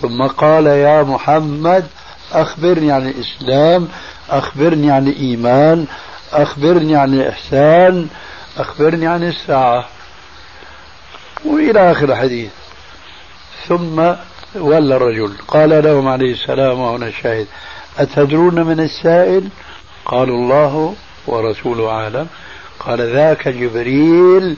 [0.00, 1.86] ثم قال يا محمد
[2.32, 3.88] أخبرني عن الإسلام
[4.30, 5.86] أخبرني عن الإيمان
[6.32, 8.08] أخبرني عن الإحسان
[8.58, 9.88] أخبرني عن الساعة.
[11.44, 12.50] وإلى آخر الحديث.
[13.68, 13.98] ثم
[14.54, 15.32] ولى الرجل.
[15.48, 17.46] قال لهم عليه السلام وهنا الشاهد
[17.98, 19.48] أتدرون من السائل؟
[20.04, 20.94] قالوا الله
[21.26, 22.26] ورسوله أعلم.
[22.80, 24.56] قال ذاك جبريل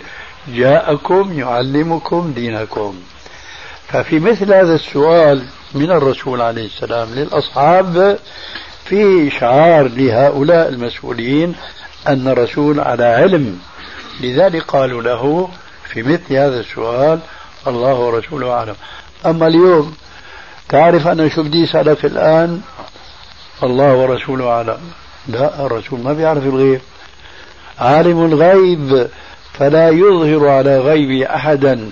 [0.49, 2.95] جاءكم يعلمكم دينكم.
[3.89, 5.45] ففي مثل هذا السؤال
[5.75, 8.19] من الرسول عليه السلام للأصحاب
[8.85, 11.55] في إشعار لهؤلاء المسؤولين
[12.09, 13.59] أن الرسول على علم.
[14.21, 15.49] لذلك قالوا له
[15.85, 17.19] في مثل هذا السؤال
[17.67, 18.75] الله ورسوله أعلم.
[19.27, 19.95] أما اليوم
[20.69, 22.61] تعرف أنا شو بدي أسألك الآن
[23.63, 24.79] الله ورسوله أعلم.
[25.29, 26.81] لا الرسول ما بيعرف الغيب.
[27.79, 29.09] عالم الغيب
[29.53, 31.91] فلا يظهر على غيب أحدا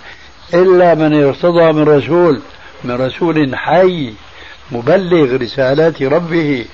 [0.55, 2.41] إلا من ارتضى من رسول.
[2.85, 4.15] من رسول حي
[4.73, 6.67] مبلغ رسالات ربه.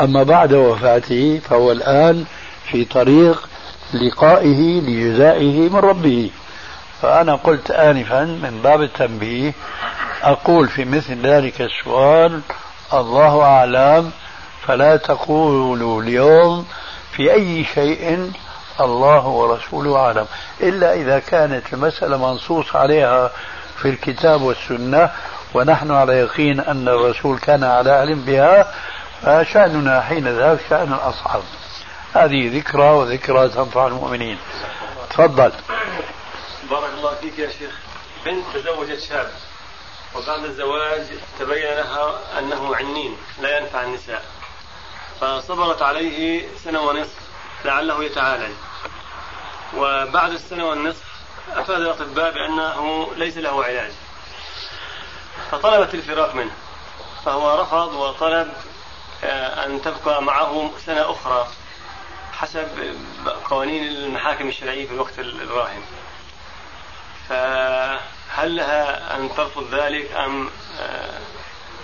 [0.00, 2.24] أما بعد وفاته فهو الآن
[2.70, 3.48] في طريق
[3.94, 6.30] لقائه لجزائه من ربه.
[7.02, 9.52] فأنا قلت آنفا من باب التنبيه
[10.22, 12.40] أقول في مثل ذلك السؤال
[12.94, 14.10] الله أعلم
[14.66, 16.66] فلا تقولوا اليوم
[17.12, 18.32] في أي شيء
[18.80, 20.26] الله ورسوله أعلم.
[20.60, 23.30] إلا إذا كانت المسألة منصوص عليها
[23.82, 25.10] في الكتاب والسنة
[25.54, 28.74] ونحن على يقين أن الرسول كان على علم بها
[29.22, 31.42] فشأننا حين ذاك شأن الأصحاب.
[32.14, 34.38] هذه ذكرى وذكرى تنفع المؤمنين.
[35.10, 35.52] تفضل.
[36.70, 37.78] بارك الله فيك يا شيخ.
[38.26, 39.30] بنت تزوجت شاب
[40.16, 41.06] وبعد الزواج
[41.38, 44.24] تبين لها أنه عنين لا ينفع النساء.
[45.20, 47.18] فصبرت عليه سنة ونصف
[47.64, 48.52] لعله يتعالج.
[49.76, 51.11] وبعد السنة والنصف
[51.50, 53.92] أفاد الأطباء بأنه ليس له علاج.
[55.50, 56.52] فطلبت الفراق منه.
[57.24, 58.52] فهو رفض وطلب
[59.24, 61.48] آه، أن تبقى معه سنة أخرى
[62.32, 62.68] حسب
[63.50, 65.82] قوانين المحاكم الشرعية في الوقت الراهن.
[67.28, 71.20] فهل لها أن ترفض ذلك أم آه،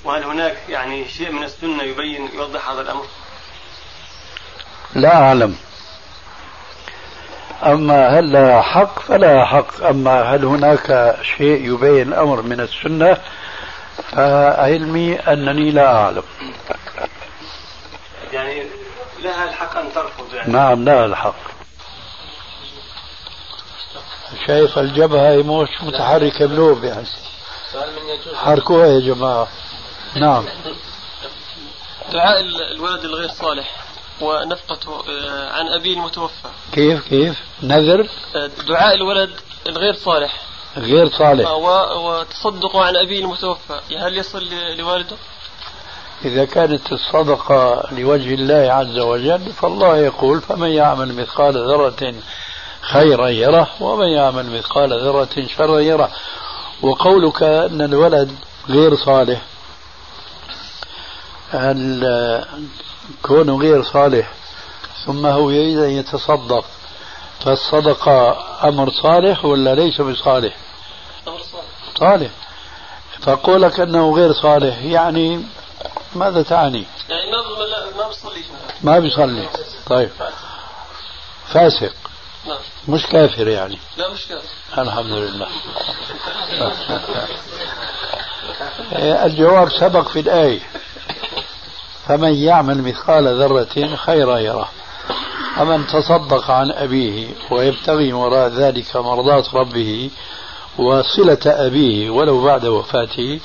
[0.04, 3.06] وهل هناك يعني شيء من السنة يبين يوضح هذا الأمر؟
[4.94, 5.56] لا أعلم.
[7.66, 9.82] أما هل لها حق فلا حق.
[9.84, 13.16] أما هل هناك شيء يبين الأمر من السنة
[14.12, 16.22] فعلمي أنني لا أعلم.
[18.32, 18.62] يعني
[19.22, 20.52] لها الحق أن ترفض يعني.
[20.52, 21.34] نعم لها الحق.
[24.46, 27.06] شايف الجبهة مش متحركة بلوب يعني.
[28.34, 29.48] حركوها يا جماعة.
[30.16, 30.44] نعم.
[32.12, 32.40] دعاء
[32.74, 33.87] الولد الغير صالح.
[34.20, 36.48] ونفقته آه، عن أبيه المتوفى.
[36.72, 39.30] كيف كيف؟ نذر؟ آه، دعاء الولد
[39.68, 40.40] الغير صالح.
[40.76, 41.48] غير صالح.
[41.48, 43.80] آه، وتصدقه عن أبيه المتوفى.
[43.98, 44.48] هل يصل
[44.78, 45.16] لوالده؟
[46.24, 52.14] إذا كانت الصدقة لوجه الله عز وجل فالله يقول فمن يعمل مثقال ذرة
[52.80, 56.10] خيرا يره ومن يعمل مثقال ذرة شرا يره.
[56.82, 58.32] وقولك أن الولد
[58.68, 59.42] غير صالح
[61.50, 62.04] هل
[63.22, 64.32] كونه غير صالح
[65.06, 66.64] ثم هو يريد أن يتصدق.
[67.44, 68.36] فالصدقة
[68.68, 70.56] أمر صالح ولا ليس بصالح؟
[71.28, 71.64] أمر صالح.
[71.98, 72.30] صالح.
[73.20, 75.44] فقولك أنه غير صالح يعني
[76.14, 77.38] ماذا تعني؟ يعني ما
[77.96, 78.44] ما بيصلي
[78.82, 79.48] ما بيصلي.
[79.86, 80.10] طيب.
[81.46, 81.92] فاسق.
[82.46, 82.58] نعم.
[82.88, 83.78] مش كافر يعني.
[83.96, 84.48] لا مش كافر.
[84.82, 85.48] الحمد لله.
[89.26, 90.60] الجواب سبق في الآية.
[92.08, 94.68] فمن يعمل مثقال ذرة خيرا يره.
[95.60, 100.10] ومن تصدق عن أبيه ويبتغي وراء ذلك مرضاة ربه
[100.78, 103.40] وصلة أبيه ولو بعد وفاته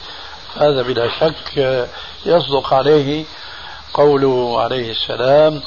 [0.57, 1.88] هذا بلا شك
[2.26, 3.26] يصدق عليه
[3.93, 5.61] قوله عليه السلام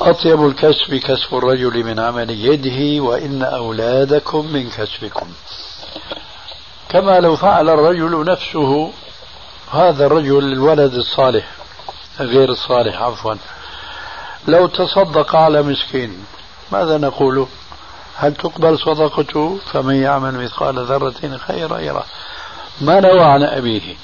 [0.00, 5.26] أطيب الكسب كسب الرجل من عمل يده وإن أولادكم من كسبكم.
[6.88, 8.92] كما لو فعل الرجل نفسه
[9.72, 11.57] هذا الرجل الولد الصالح
[12.20, 13.34] غير الصالح عفوا.
[14.48, 16.26] لو تصدق على مسكين
[16.72, 17.46] ماذا نقول؟
[18.16, 22.04] هل تقبل صدقته؟ فمن يعمل مثقال ذرة خيرا يره.
[22.80, 23.96] ما نوى عن أبيه؟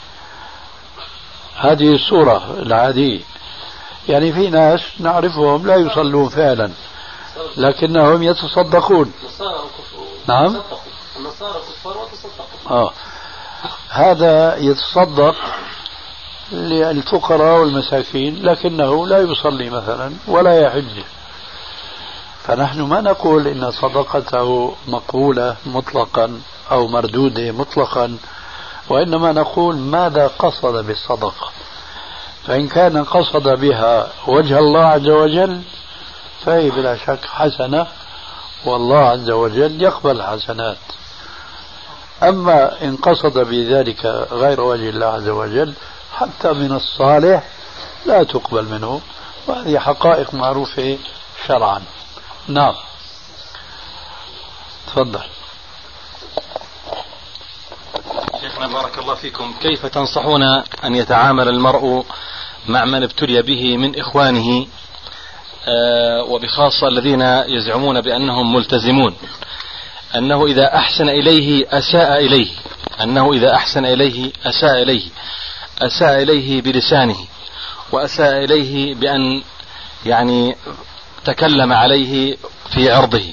[1.57, 3.21] هذه الصورة العادية.
[4.09, 6.71] يعني في ناس نعرفهم لا يصلون فعلا
[7.57, 9.13] لكنهم يتصدقون.
[10.29, 10.57] نعم؟
[11.17, 12.71] النصارى كفار وتصدقوا.
[12.71, 12.93] آه.
[13.89, 15.35] هذا يتصدق
[16.53, 21.03] للفقراء والمساكين لكنه لا يصلي مثلا ولا يحج.
[22.43, 26.41] فنحن ما نقول إن صدقته مقبولة مطلقا
[26.71, 28.17] أو مردودة مطلقا
[28.89, 31.51] وإنما نقول ماذا قصد بالصدقة.
[32.47, 35.63] فإن كان قصد بها وجه الله عز وجل
[36.45, 37.87] فهي بلا شك حسنة
[38.65, 40.77] والله عز وجل يقبل الحسنات.
[42.23, 45.75] أما إن قصد بذلك غير وجه الله عز وجل
[46.15, 47.43] حتى من الصالح
[48.07, 49.01] لا تقبل منه.
[49.47, 50.99] وهذه حقائق معروفة
[51.47, 51.83] شرعا.
[52.49, 52.75] نعم.
[54.87, 55.21] تفضل.
[58.41, 59.55] شيخنا بارك الله فيكم.
[59.63, 60.43] كيف تنصحون
[60.85, 62.05] أن يتعامل المرء
[62.69, 64.67] مع من ابتلي به من إخوانه؟
[65.69, 69.17] آه، وبخاصة الذين يزعمون بأنهم ملتزمون.
[70.17, 72.51] أنه إذا أحسن إليه أساء إليه.
[73.01, 75.11] أنه إذا أحسن إليه أساء إليه.
[75.83, 77.27] أساء إليه بلسانه
[77.93, 79.43] وأساء إليه بأن
[80.07, 80.57] يعني
[81.25, 82.37] تكلم عليه
[82.71, 83.33] في عرضه.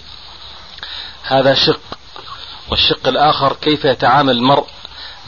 [1.23, 1.81] هذا شق
[2.69, 4.67] والشق الآخر كيف يتعامل المرء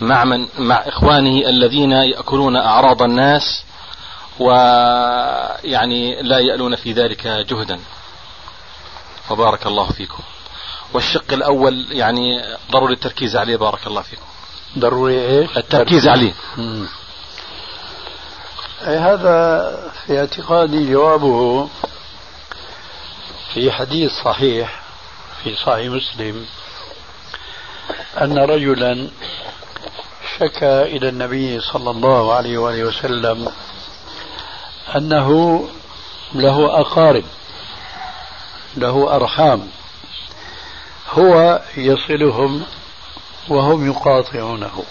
[0.02, 3.64] مع من مع إخوانه الذين يأكلون أعراض الناس
[4.40, 7.80] ويعني لا يألون في ذلك جهدا.
[9.30, 10.24] وبارك الله فيكم.
[10.94, 14.26] والشق الأول يعني ضروري التركيز عليه بارك الله فيكم.
[14.80, 16.34] ضروري إيش؟ التركيز عليه.
[18.84, 19.70] هذا
[20.06, 21.70] في اعتقادي جوابه
[23.54, 24.82] في حديث صحيح
[25.44, 26.46] في صحيح مسلم
[28.22, 29.10] أن رجلا
[30.40, 33.52] شكى إلى النبي صلى الله عليه وآله وسلم
[34.96, 35.60] أنه
[36.34, 37.24] له أقارب
[38.78, 39.68] له أرحام
[41.10, 42.64] هو يصلهم
[43.50, 44.84] وهم يقاطعونه.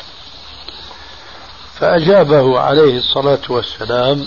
[1.80, 4.26] فأجابه عليه الصلاة والسلام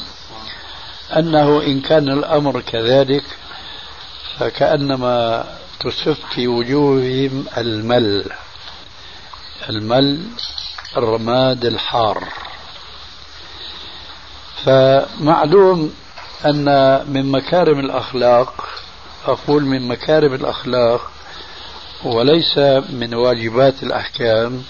[1.18, 3.24] أنه إن كان الأمر كذلك
[4.38, 5.46] فكأنما
[5.80, 8.26] تسف في وجوههم المل
[9.70, 10.20] المل
[10.98, 12.24] الرماد الحار.
[14.66, 15.94] فمعلوم
[16.46, 16.66] أن
[17.14, 18.66] من مكارم الأخلاق
[19.28, 21.12] أقول من مكارم الأخلاق
[22.04, 22.58] وليس
[22.90, 24.64] من واجبات الأحكام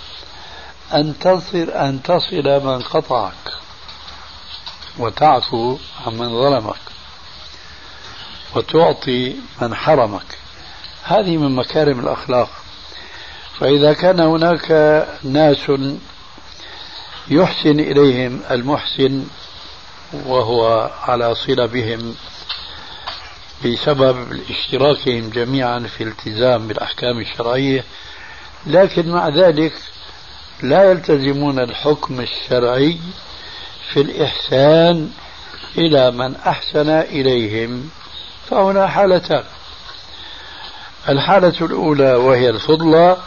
[0.93, 3.53] أن تصل أن تصل من قطعك
[4.97, 6.79] وتعفو عمن ظلمك
[8.55, 10.37] وتعطي من حرمك.
[11.03, 12.49] هذه من مكارم الأخلاق.
[13.59, 14.71] فإذا كان هناك
[15.23, 15.71] ناس
[17.27, 19.25] يحسن إليهم المحسن
[20.13, 22.15] وهو على صلة بهم
[23.65, 27.83] بسبب اشتراكهم جميعا في التزام بالأحكام الشرعية
[28.65, 29.73] لكن مع ذلك
[30.61, 32.97] لا يلتزمون الحكم الشرعي
[33.93, 35.11] في الإحسان
[35.77, 37.89] إلى من أحسن إليهم
[38.49, 39.43] فهنا حالتان.
[41.09, 43.17] الحالة الأولى وهي الفضلى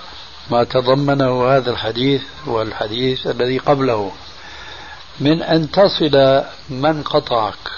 [0.51, 4.13] ما تضمنه هذا الحديث والحديث الذي قبله.
[5.21, 7.71] من أن تصل من قطعك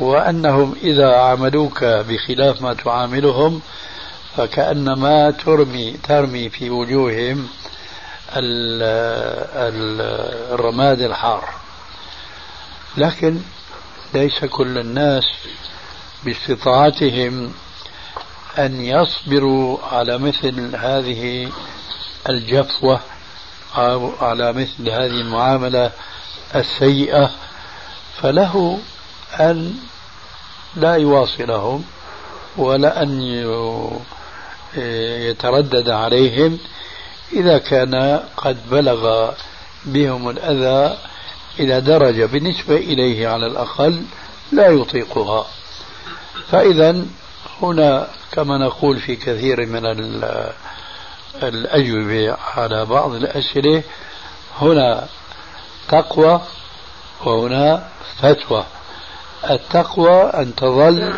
[0.00, 3.60] وأنهم إذا عاملوك بخلاف ما تعاملهم
[4.36, 7.48] فكأنما ترمي ترمي في وجوههم
[10.52, 11.48] الرماد الحار.
[12.96, 13.40] لكن
[14.14, 15.24] ليس كل الناس
[16.24, 17.52] باستطاعتهم
[18.58, 21.52] أن يصبروا على مثل هذه
[22.28, 23.00] الجفوة
[23.76, 25.90] أو على مثل هذه المعاملة
[26.54, 27.30] السيئة
[28.16, 28.78] فله
[29.40, 29.74] أن
[30.76, 31.84] لا يواصلهم
[32.56, 33.20] ولا أن
[35.28, 36.58] يتردد عليهم
[37.32, 39.30] إذا كان قد بلغ
[39.84, 40.98] بهم الأذى
[41.60, 44.02] إلى درجة بالنسبة إليه على الأقل
[44.52, 45.46] لا يطيقها.
[46.50, 47.04] فإذا
[47.62, 49.82] هنا كما نقول في كثير من
[51.42, 53.82] الأجوبة على بعض الأسئلة
[54.60, 55.06] هنا
[55.88, 56.40] تقوى
[57.24, 58.64] وهنا فتوى.
[59.50, 61.14] التقوى أن تظل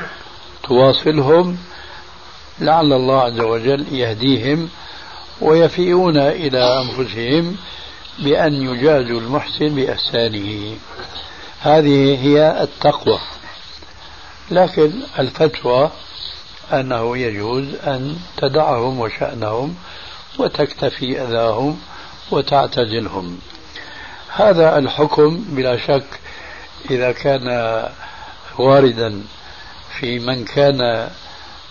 [0.62, 1.58] تواصلهم
[2.60, 4.68] لعل الله عز وجل يهديهم
[5.40, 7.56] ويفيئون إلى أنفسهم
[8.18, 10.76] بأن يجازوا المحسن بإحسانه.
[11.60, 13.18] هذه هي التقوى.
[14.50, 15.90] لكن الفتوى
[16.72, 19.74] أنه يجوز أن تدعهم وشأنهم
[20.38, 21.78] وتكتفي أذاهم
[22.30, 23.38] وتعتزلهم.
[24.28, 26.20] هذا الحكم بلا شك
[26.90, 27.48] إذا كان
[28.58, 29.22] واردا
[29.98, 31.08] في من كان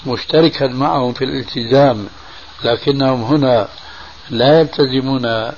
[0.05, 2.07] مشتركا معهم في الالتزام
[2.63, 3.67] لكنهم هنا
[4.29, 5.51] لا يلتزمون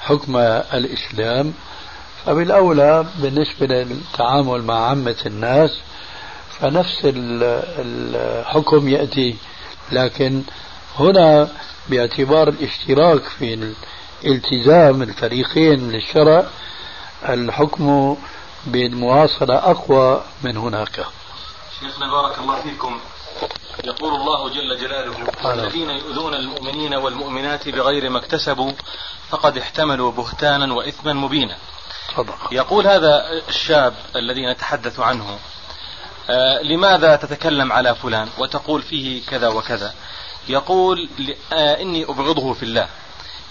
[0.00, 0.36] حكم
[0.74, 1.52] الإسلام.
[2.26, 5.70] فبالأولى بالنسبة للتعامل مع عامة الناس
[6.60, 9.36] فنفس الحكم يأتي.
[9.92, 10.42] لكن
[10.98, 11.48] هنا
[11.88, 13.72] باعتبار الاشتراك في
[14.24, 16.46] الالتزام الفريقين للشرع
[17.28, 18.16] الحكم
[18.66, 21.04] بالمواصلة أقوى من هناك.
[21.80, 22.98] شيخنا بارك الله فيكم.
[23.84, 25.12] يقول الله جل جلاله
[25.44, 28.72] الذين يؤذون المؤمنين والمؤمنات بغير ما اكتسبوا
[29.28, 31.56] فقد احتملوا بهتانا وإثما مبينا.
[32.16, 32.48] صدق.
[32.52, 35.38] يقول هذا الشاب الذي نتحدث عنه
[36.30, 39.94] آه لماذا تتكلم على فلان وتقول فيه كذا وكذا؟
[40.48, 41.08] يقول
[41.52, 42.88] آه إني أبغضه في الله.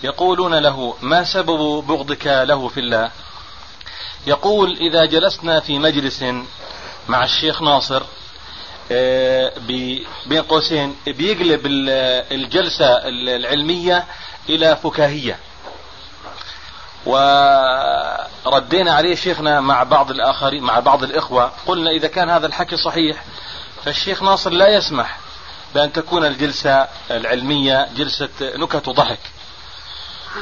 [0.03, 3.11] يقولون له ما سبب بغضك له في الله؟
[4.27, 6.25] يقول إذا جلسنا في مجلس
[7.07, 8.03] مع الشيخ ناصر
[10.25, 11.61] بين قوسين بيقلب
[12.31, 14.05] الجلسة العلمية
[14.49, 15.39] إلى فكاهية.
[18.45, 23.23] وردينا عليه شيخنا مع بعض الآخرين مع بعض الإخوة قلنا إذا كان هذا الحكي صحيح
[23.85, 25.17] فالشيخ ناصر لا يسمح
[25.75, 29.19] بأن تكون الجلسة العلمية جلسة نكت وضحك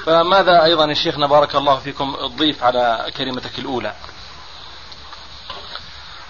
[0.05, 3.93] فماذا أيضا يا شيخنا بارك الله فيكم تضيف على كلمتك الأولى؟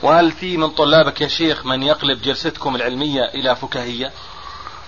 [0.01, 4.11] وهل في من طلابك يا شيخ من يقلب جلستكم العلمية إلى فكاهية؟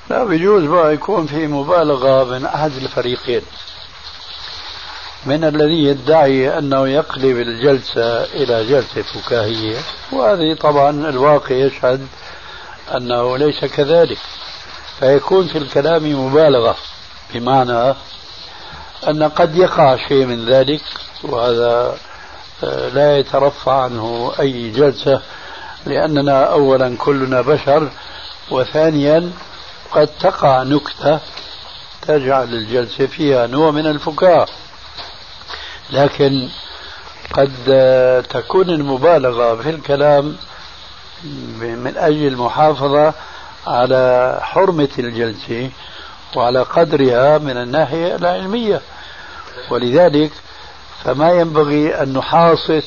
[0.09, 3.41] لا بيجوز بقى يكون في مبالغة من أحد الفريقين.
[5.25, 9.77] من الذي يدعي أنه يقلب الجلسة إلى جلسة فكاهية
[10.11, 12.07] وهذه طبعا الواقع يشهد
[12.97, 14.17] أنه ليس كذلك.
[14.99, 16.75] فيكون في الكلام مبالغة
[17.33, 17.93] بمعنى
[19.07, 20.81] أن قد يقع شيء من ذلك
[21.23, 21.97] وهذا
[22.63, 25.21] لا يترفع عنه أي جلسة
[25.85, 27.89] لأننا أولا كلنا بشر
[28.51, 29.31] وثانيا
[29.91, 31.19] قد تقع نكتة
[32.01, 34.47] تجعل الجلسة فيها نوع من الفكاهة.
[35.89, 36.49] لكن
[37.33, 37.51] قد
[38.29, 40.35] تكون المبالغة في الكلام
[41.59, 43.13] من أجل المحافظة
[43.67, 45.69] على حرمة الجلسة
[46.35, 48.81] وعلى قدرها من الناحية العلمية.
[49.71, 50.31] ولذلك
[51.03, 52.85] فما ينبغي أن نحاصص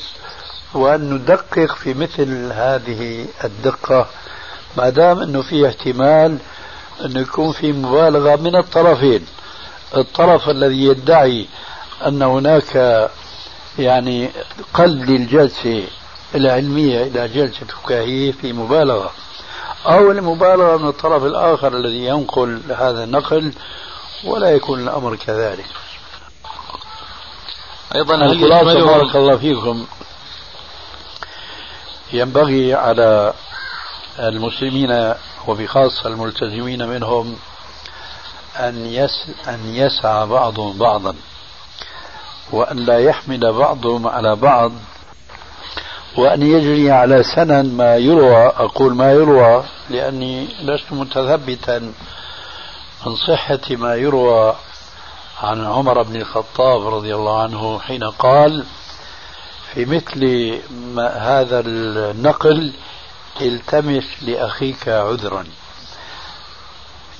[0.73, 4.07] وأن ندقق في مثل هذه الدقة.
[4.77, 6.37] ما دام أنه في احتمال
[7.05, 9.25] أنه يكون في مبالغة من الطرفين.
[9.97, 11.47] الطرف الذي يدعي
[12.07, 13.09] أن هناك
[13.79, 14.29] يعني
[14.73, 15.83] قلب للجلسة
[16.35, 19.11] العلمية إلى جلسة فكاهية في مبالغة.
[19.85, 23.53] أو المبالغة من الطرف الآخر الذي ينقل هذا النقل
[24.23, 25.65] ولا يكون الأمر كذلك.
[27.95, 29.85] أيضا الخلاصة بارك الله فيكم.
[32.13, 33.33] ينبغي على
[34.19, 35.13] المسلمين
[35.47, 37.35] وبخاصة الملتزمين منهم
[38.59, 41.15] أن يس أن يسعى بعضهم بعضا
[42.51, 44.71] وأن لا يحمل بعضهم على بعض
[46.17, 48.47] وأن يجري على سنن ما يروى.
[48.47, 51.93] أقول ما يروى لأني لست متثبتا
[53.05, 54.55] عن صحة ما يروى
[55.43, 58.65] عن عمر بن الخطاب رضي الله عنه حين قال
[59.73, 62.73] في مثل ما هذا النقل
[63.41, 65.45] التمس لأخيك عذرا.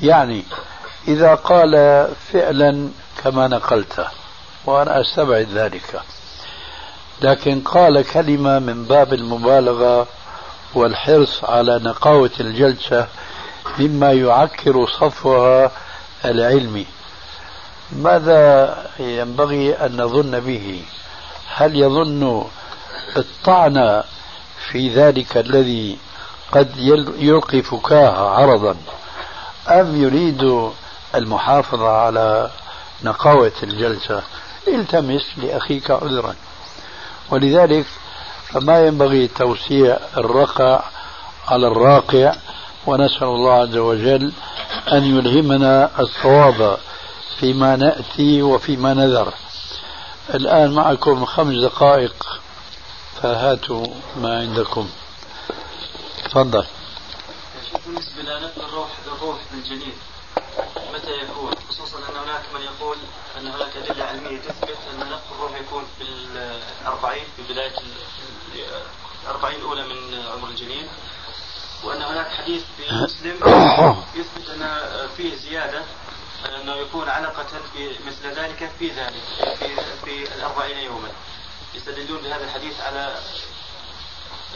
[0.02, 0.44] يعني
[1.08, 1.72] إذا قال
[2.32, 2.90] فعلا
[3.24, 4.08] كما نقلته
[4.66, 6.02] وأنا أستبعد ذلك.
[7.22, 10.08] لكن قال كلمة من باب المبالغة
[10.74, 13.08] والحرص على نقاوة الجلسة
[13.80, 15.72] مما يعكر صفوها
[16.26, 16.86] العلمي.
[17.96, 20.82] ماذا ينبغي أن نظن به؟
[21.56, 22.44] هل يظن
[23.18, 24.04] الطعن
[24.72, 25.98] في ذلك الذي
[26.52, 26.78] قد
[27.18, 28.76] يلقي فكاهة عرضا
[29.68, 30.72] أم يريد
[31.16, 32.50] المحافظة على
[33.04, 34.24] نقاوة الجلسة؟
[34.68, 36.36] التمس لأخيك عذرا.
[37.32, 37.86] ولذلك
[38.48, 40.84] فما ينبغي توسيع الرقع
[41.48, 42.34] على الراقع
[42.88, 44.34] ونسأل الله عز وجل
[44.92, 46.78] أن يلهمنا الصواب
[47.40, 49.34] فيما نأتي وفيما نذر.
[50.34, 52.40] الآن معكم خمس دقائق
[53.22, 54.90] فهاتوا ما عندكم.
[56.26, 56.66] تفضل.
[57.86, 59.94] بالنسبة لنقل الروح الروح بالجنين
[60.94, 62.98] متى يكون؟ خصوصا أن هناك من يقول
[63.38, 66.04] أن هناك أدلة علمية تثبت أن نقل الروح يكون في
[66.82, 67.74] الأربعين في بداية
[69.24, 70.88] الأربعين الأولى من عمر الجنين.
[71.84, 73.36] وأن هناك حديث في مسلم
[74.20, 74.80] يثبت أن
[75.18, 75.82] فيه زيادة
[76.46, 77.46] أنه يكون علقة
[78.08, 79.24] مثل ذلك في ذلك
[79.60, 79.68] في,
[80.06, 81.08] في الأربعين يوما.
[81.76, 83.16] يستدلون بهذا الحديث على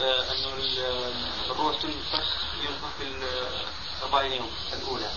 [0.02, 0.48] آه، أنه
[1.50, 2.26] الروح تنفخ
[2.60, 3.04] ينفخ في
[4.02, 5.10] الأربعين يوم الأولى.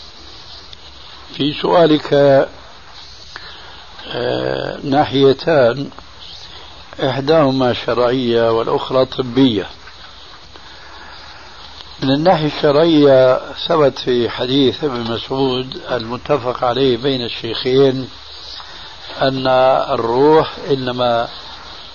[1.34, 2.14] في سؤالك
[4.14, 5.90] آه، ناحيتان
[7.04, 9.70] إحداهما شرعية والأخرى طبية.
[12.02, 18.10] من الناحية الشرعية ثبت في حديث ابن مسعود المتفق عليه بين الشيخين
[19.22, 19.48] أن
[19.94, 21.28] الروح إنما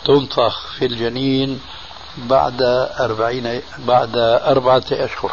[0.05, 1.61] تنفخ في الجنين
[2.19, 2.63] بعد
[3.01, 5.33] أربعين بعد أربعة أشهر.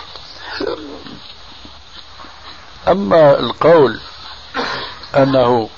[2.88, 4.00] أما القول
[5.18, 5.70] أنه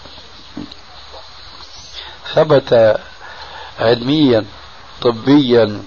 [2.33, 2.99] ثبت
[3.79, 4.45] علميا
[5.01, 5.83] طبيا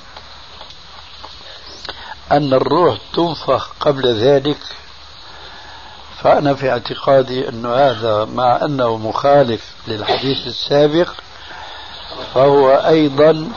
[2.33, 4.59] أن الروح تنفخ قبل ذلك
[6.22, 11.09] فأنا في اعتقادي أن هذا مع أنه مخالف للحديث السابق
[12.35, 13.49] فهو أيضا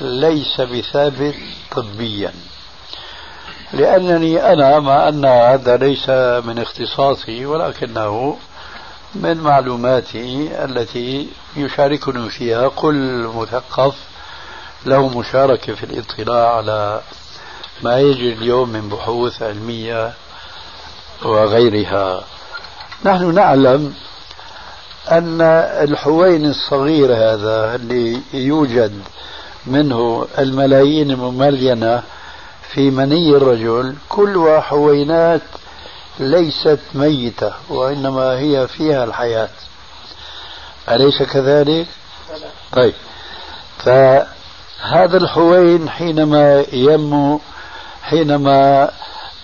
[0.00, 1.34] ليس بثابت
[1.70, 2.32] طبيا.
[3.72, 6.08] لأنني أنا مع أن هذا ليس
[6.46, 8.38] من اختصاصي ولكنه
[9.14, 13.94] من معلوماتي التي يشاركني فيها كل مثقف
[14.86, 17.00] له مشاركة في الاطلاع على
[17.82, 20.12] ما يجري اليوم من بحوث علمية
[21.22, 22.24] وغيرها.
[23.04, 23.94] نحن نعلم
[25.10, 25.40] أن
[25.82, 29.02] الحوين الصغير هذا اللي يوجد
[29.66, 32.02] منه الملايين المملينة
[32.72, 35.42] في مني الرجل كلها حوينات
[36.18, 39.48] ليست ميتة وإنما هي فيها الحياة.
[40.88, 41.86] أليس كذلك؟
[42.72, 42.94] طيب.
[43.78, 47.40] فهذا الحوين حينما ينمو
[48.04, 48.90] حينما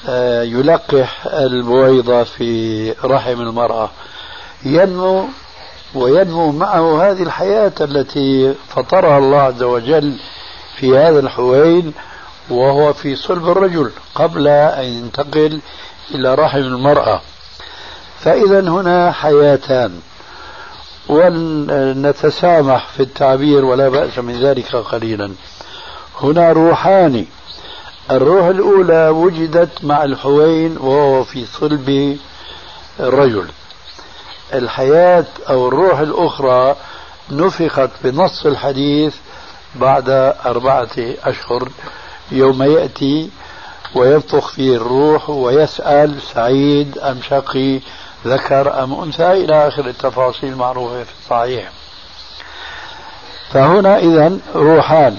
[0.08, 3.90] آه، يلقح البويضة في رحم المرأة
[4.64, 5.24] ينمو
[5.94, 10.16] وينمو معه هذه الحياة التي فطرها الله عز وجل
[10.76, 11.92] في هذا الحوين
[12.50, 15.60] وهو في صلب الرجل قبل أن ينتقل
[16.14, 17.20] إلى رحم المرأة.
[18.20, 20.00] فإذا هنا حياتان.
[21.08, 25.32] ونتسامح في التعبير ولا بأس من ذلك قليلا.
[26.22, 27.26] هنا روحان.
[28.10, 32.18] الروح الأولى وجدت مع الحوين وهو في صلب
[33.00, 33.46] الرجل.
[34.54, 36.76] الحياة أو الروح الأخرى
[37.30, 39.14] نفخت بنص الحديث
[39.74, 40.10] بعد
[40.46, 40.90] أربعة
[41.24, 41.68] أشهر.
[42.32, 43.30] يوم يأتي
[43.94, 47.80] وينفخ فيه الروح ويسأل سعيد أم شقي
[48.26, 51.70] ذكر أم أنثى إلى آخر التفاصيل المعروفة في الصحيح.
[53.50, 55.16] فهنا إذا روحان.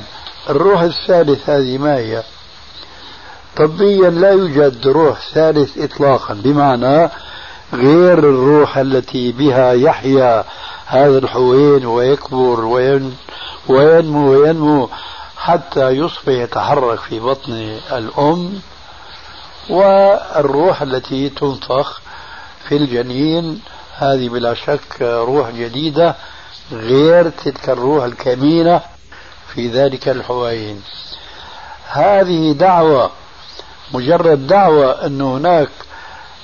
[0.49, 2.23] الروح الثالث هذه ما هي؟
[3.61, 7.09] طبيا لا يوجد روح ثالث إطلاقا بمعنى
[7.73, 10.43] غير الروح التي بها يحيا
[10.85, 12.65] هذا الحوين ويكبر
[13.67, 14.89] وينمو وينمو
[15.37, 18.59] حتى يصبح يتحرك في بطن الأم
[19.69, 22.01] والروح التي تنفخ
[22.67, 23.61] في الجنين
[23.97, 26.15] هذه بلا شك روح جديدة
[26.71, 28.81] غير تلك الروح الكمينة
[29.53, 30.81] في ذلك الحوين.
[31.87, 33.11] هذه دعوة
[33.93, 35.69] مجرد دعوة أن هناك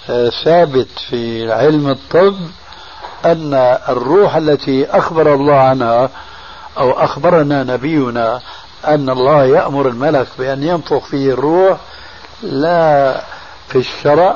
[0.09, 2.35] آه، ثابت في علم الطب
[3.25, 3.53] أن
[3.89, 6.09] الروح التي أخبر الله عنها
[6.77, 8.41] أو أخبرنا نبينا
[8.87, 11.77] أن الله يأمر الملك بأن ينفخ فيه الروح
[12.43, 13.21] لا
[13.67, 14.35] في الشرع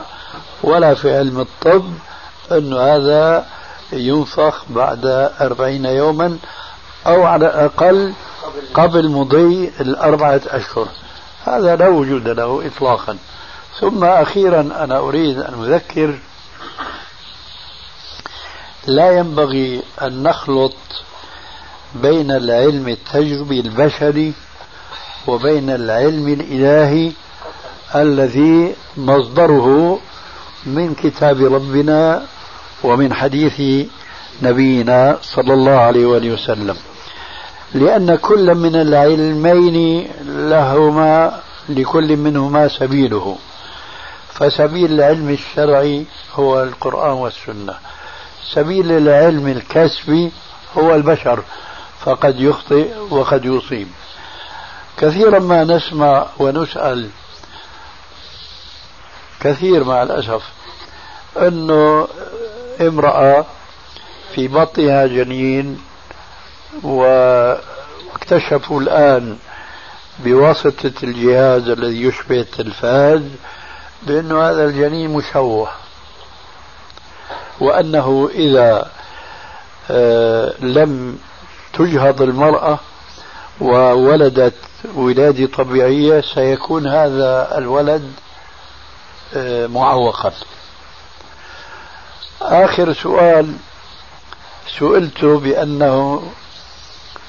[0.63, 1.85] ولا في علم الطب
[2.51, 3.45] أن هذا
[3.93, 5.05] ينفخ بعد
[5.41, 6.37] أربعين يوما
[7.07, 8.13] أو على الأقل
[8.73, 10.87] قبل مضي الأربعة أشهر.
[11.45, 13.17] هذا لا وجود له إطلاقا.
[13.79, 16.19] ثم أخيرا أنا أريد أن أذكر
[18.87, 20.73] لا ينبغي أن نخلط
[21.95, 24.33] بين العلم التجربي البشري
[25.27, 27.11] وبين العلم الإلهي
[27.95, 29.99] الذي مصدره
[30.65, 32.25] من كتاب ربنا
[32.83, 33.87] ومن حديث
[34.41, 36.77] نبينا صلى الله عليه وآله وسلم.
[37.73, 43.37] لأن كل من العلمين لهما لكل منهما سبيله.
[44.33, 47.75] فسبيل العلم الشرعي هو القرآن والسنة.
[48.53, 50.31] سبيل العلم الكسبي
[50.77, 51.43] هو البشر
[51.99, 53.87] فقد يخطئ وقد يصيب.
[54.97, 57.09] كثيرا ما نسمع ونسأل
[59.39, 60.43] كثير مع الأسف
[61.37, 62.07] أنه
[62.81, 63.45] امرأة
[64.35, 65.81] في بطنها جنين
[66.83, 69.37] واكتشفوا الآن
[70.19, 73.21] بواسطة الجهاز الذي يشبه التلفاز
[74.03, 75.69] بأن هذا الجنين مشوه
[77.59, 78.91] وأنه إذا
[79.91, 81.19] آه، لم
[81.73, 82.79] تجهض المرأة
[83.61, 84.53] وولدت
[84.95, 88.11] ولادة طبيعية سيكون هذا الولد
[89.35, 90.31] آه، معوقا.
[92.41, 93.53] آخر سؤال
[94.79, 96.23] سئلت بأنه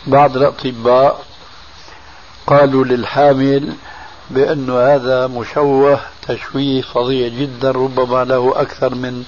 [0.07, 1.25] بعض الأطباء
[2.47, 3.73] قالوا للحامل
[4.31, 9.25] بأن هذا مشوه تشويه فظيع جدا ربما له أكثر من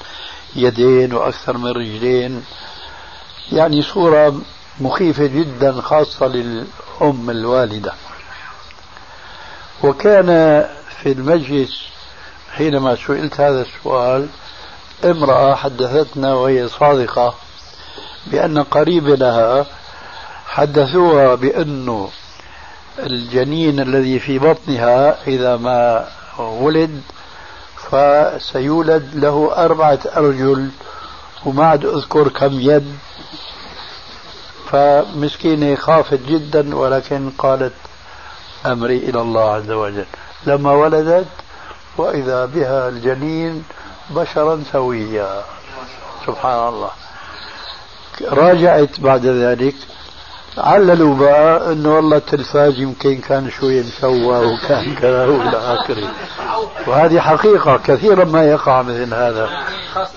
[0.57, 2.45] يدين وأكثر من رجلين.
[3.53, 4.41] يعني صورة
[4.81, 7.93] مخيفة جدا خاصة للأم الوالدة.
[9.83, 10.27] وكان
[11.03, 11.85] في المجلس
[12.53, 14.29] حينما سئلت هذا السؤال
[15.05, 17.35] امرأة حدثتنا وهي صادقة
[18.27, 19.67] بأن قريب لها
[20.55, 22.11] حدثوها بأنه
[22.99, 27.01] الجنين الذي في بطنها إذا ما ولد
[27.91, 30.71] فسيولد له أربعة أرجل
[31.47, 32.97] وما عاد أذكر كم يد.
[34.71, 37.75] فمسكينة خافت جدا ولكن قالت
[38.67, 40.07] أمري إلى الله عز وجل.
[40.47, 41.29] لما ولدت
[41.97, 43.65] وإذا بها الجنين
[44.11, 45.43] بشرا سويا.
[46.27, 46.91] سبحان الله.
[48.23, 49.75] راجعت بعد ذلك
[50.59, 56.09] عللوا بقى إنه والله التلفاز يمكن كان شوي مشوه وكان كذا والى آخره.
[56.87, 59.51] وهذه حقيقة كثيرا ما يقع مثل هذا.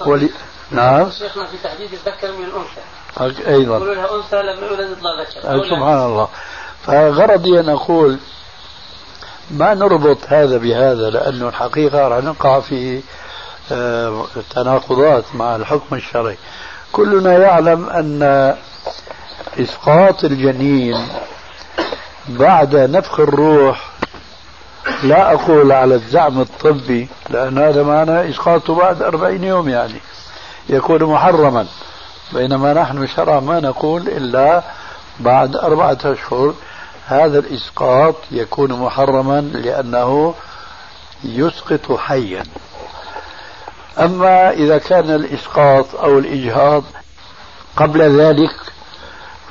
[0.05, 0.29] ولي...
[0.71, 3.47] نعم؟ شيخنا في تحديد الذكر من الأنثى.
[3.47, 3.75] أيضا.
[3.75, 6.27] يقولوا لها أنثى لما يولد يطلع ذكر سبحان الله.
[6.83, 8.17] فغرضي أن أقول
[9.51, 13.01] ما نربط هذا بهذا لأنه الحقيقة راح نقع في
[13.71, 14.25] آه،
[14.55, 16.37] تناقضات مع الحكم الشرعي.
[16.91, 18.55] كلنا يعلم أن
[19.59, 21.07] إسقاط الجنين
[22.29, 23.89] بعد نفخ الروح
[25.03, 29.99] لا أقول على الزعم الطبي لأن هذا معنى إسقاطه بعد أربعين يوم يعني
[30.69, 31.67] يكون محرما.
[32.33, 34.63] بينما نحن شرع ما نقول إلا
[35.19, 36.53] بعد أربعة أشهر
[37.07, 40.33] هذا الإسقاط يكون محرما لأنه
[41.23, 42.43] يسقط حيا.
[43.99, 46.83] أما إذا كان الإسقاط أو الإجهاض
[47.77, 48.55] قبل ذلك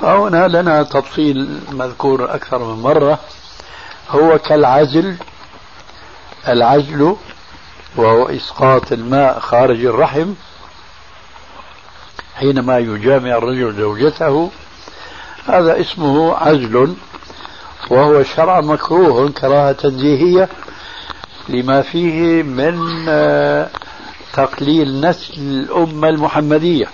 [0.01, 3.19] فهنا لنا تفصيل مذكور أكثر من مرة.
[4.09, 5.15] هو كالعزل
[6.47, 7.15] العزل
[7.95, 10.33] وهو إسقاط الماء خارج الرحم
[12.35, 14.51] حينما يجامع الرجل زوجته.
[15.47, 16.95] هذا اسمه عزل
[17.89, 20.49] وهو شرع مكروه كراهة تنزيهية
[21.49, 23.69] لما فيه من آه،
[24.33, 26.87] تقليل نسل الأمة المحمدية.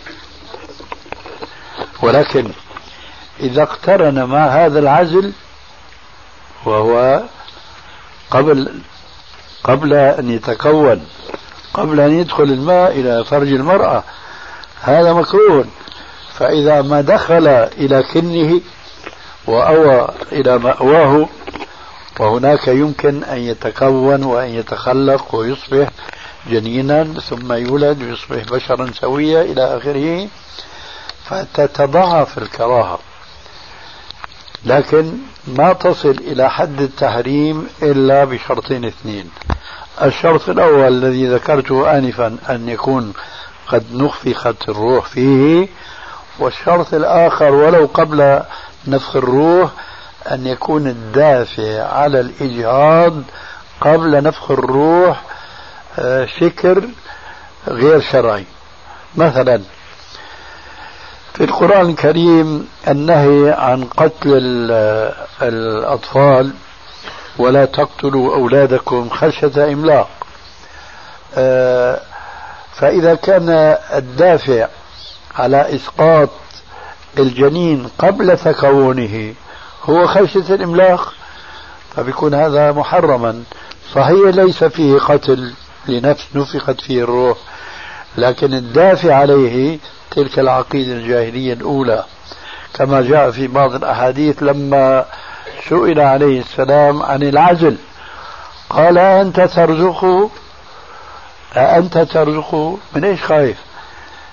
[2.01, 2.51] ولكن
[3.39, 5.31] إذا اقترن مع هذا العزل
[6.65, 7.21] وهو
[8.31, 8.81] قبل
[9.63, 11.07] قبل أن يتكون
[11.73, 14.03] قبل أن يدخل الماء إلى فرج المرأة
[14.81, 15.65] هذا مكروه.
[16.33, 18.61] فإذا ما دخل إلى كنه
[19.47, 21.27] وأوى إلى مأواه
[22.19, 25.89] وهناك يمكن أن يتكون وأن يتخلق ويصبح
[26.49, 30.27] جنينا ثم يولد ويصبح بشرا سويا إلى آخره
[31.25, 32.99] فتتضاعف الكراهة.
[34.65, 35.13] لكن
[35.47, 39.29] ما تصل إلى حد التحريم إلا بشرطين اثنين.
[40.01, 43.13] الشرط الأول الذي ذكرته آنفا أن يكون
[43.67, 45.67] قد نخفخت الروح فيه
[46.39, 48.41] والشرط الآخر ولو قبل
[48.87, 49.71] نفخ الروح
[50.31, 53.13] أن يكون الدافع على الإجهاض
[53.81, 55.21] قبل نفخ الروح
[55.99, 56.83] آه، فكر
[57.67, 58.45] غير شرعي.
[59.15, 59.61] مثلا
[61.33, 64.71] في القرآن الكريم النهي عن قتل
[65.41, 66.53] الأطفال
[67.37, 70.09] ولا تقتلوا أولادكم خشية إملاق.
[71.35, 71.99] آه،
[72.73, 73.49] فإذا كان
[73.93, 74.67] الدافع
[75.35, 76.29] على إسقاط
[77.17, 79.33] الجنين قبل تكونه
[79.83, 81.13] هو خشية الإملاق
[81.95, 83.43] فبيكون هذا محرما.
[83.93, 85.53] صحيح ليس فيه قتل
[85.87, 87.37] لنفس نفخت فيه الروح
[88.17, 89.79] لكن الدافع عليه
[90.13, 92.03] تلك العقيدة الجاهلية الأولى.
[92.73, 95.05] كما جاء في بعض الأحاديث لما
[95.69, 97.77] سئل عليه السلام عن العزل.
[98.69, 100.29] قال أنت ترزقه
[101.57, 103.57] أأنت ترزقه من إيش خايف؟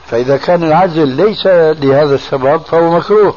[0.07, 3.35] فإذا كان العزل ليس لهذا السبب فهو مكروه.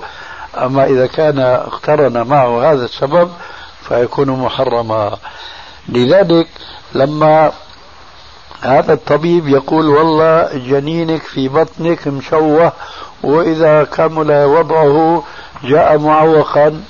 [0.58, 3.32] أما إذا كان اقترن معه هذا السبب
[3.88, 5.18] فيكون محرما.
[5.90, 6.48] لذلك
[6.94, 7.52] لما
[8.62, 12.72] هذا الطبيب يقول والله جنينك في بطنك مشوه
[13.24, 15.24] وإذا كمل وضعه
[15.64, 16.82] جاء معوقا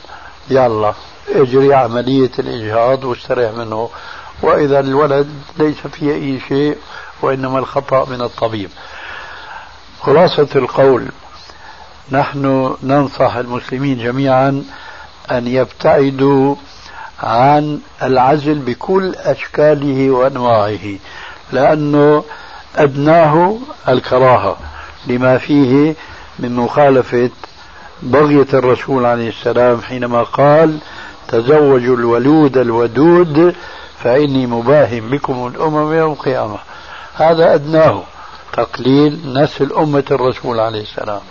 [0.50, 0.94] يلا
[1.36, 3.90] اجري عملية الإجهاض واستريح منه.
[4.42, 6.78] وإذا الولد ليس فيه أي شيء
[7.22, 8.70] وإنما الخطأ من الطبيب.
[10.02, 11.08] خلاصة القول
[12.12, 14.64] نحن ننصح المسلمين جميعا
[15.32, 16.56] أن يبتعدوا
[17.24, 20.98] عن العزل بكل أشكاله وأنواعه.
[21.54, 22.24] لأنه
[22.76, 24.58] أدناه الكراهة
[25.08, 25.96] لما فيه
[26.40, 27.30] من مخالفة
[28.02, 30.78] بغية الرسول عليه السلام حينما قال
[31.28, 33.56] تزوجوا الولود الودود
[34.04, 36.58] فإني مباهم بكم الأمم يوم القيامة.
[37.16, 38.04] هذا أدناه
[38.54, 41.22] تقليل نسل أمة الرسول عليه السلام.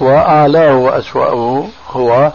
[0.00, 2.32] وأعلاه وأسوأه هو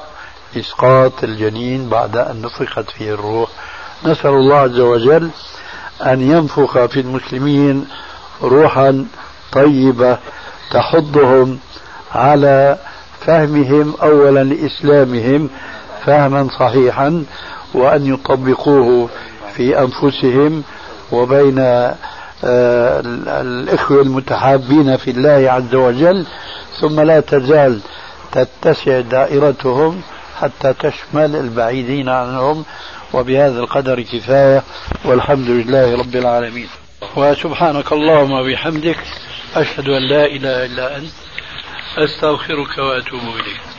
[0.58, 3.50] إسقاط الجنين بعد أن نفخت فيه الروح.
[4.06, 5.30] نسأل الله عز وجل
[6.02, 7.88] أن ينفخ في المسلمين
[8.44, 9.06] روحا
[9.52, 10.18] طيبة
[10.72, 11.60] تحضهم
[12.16, 12.78] على
[13.20, 15.50] فهمهم أولا لإسلامهم
[16.06, 17.24] فهما صحيحا
[17.74, 19.10] وأن يطبقوه
[19.56, 20.64] في أنفسهم
[21.12, 21.60] وبين
[22.44, 23.02] آه،
[23.42, 26.26] الإخوة المتحابين في الله عز وجل.
[26.82, 27.80] ثم لا تزال
[28.32, 30.02] تتسع دائرتهم
[30.40, 32.64] حتى تشمل البعيدين عنهم
[33.14, 34.64] وبهذا القدر كفاية
[35.06, 36.70] والحمد لله رب العالمين.
[37.16, 38.98] وسبحانك اللهم وبحمدك
[39.56, 41.12] أشهد أن لا إله إلا أنت
[41.98, 43.71] أستغفرك وأتوب إليك.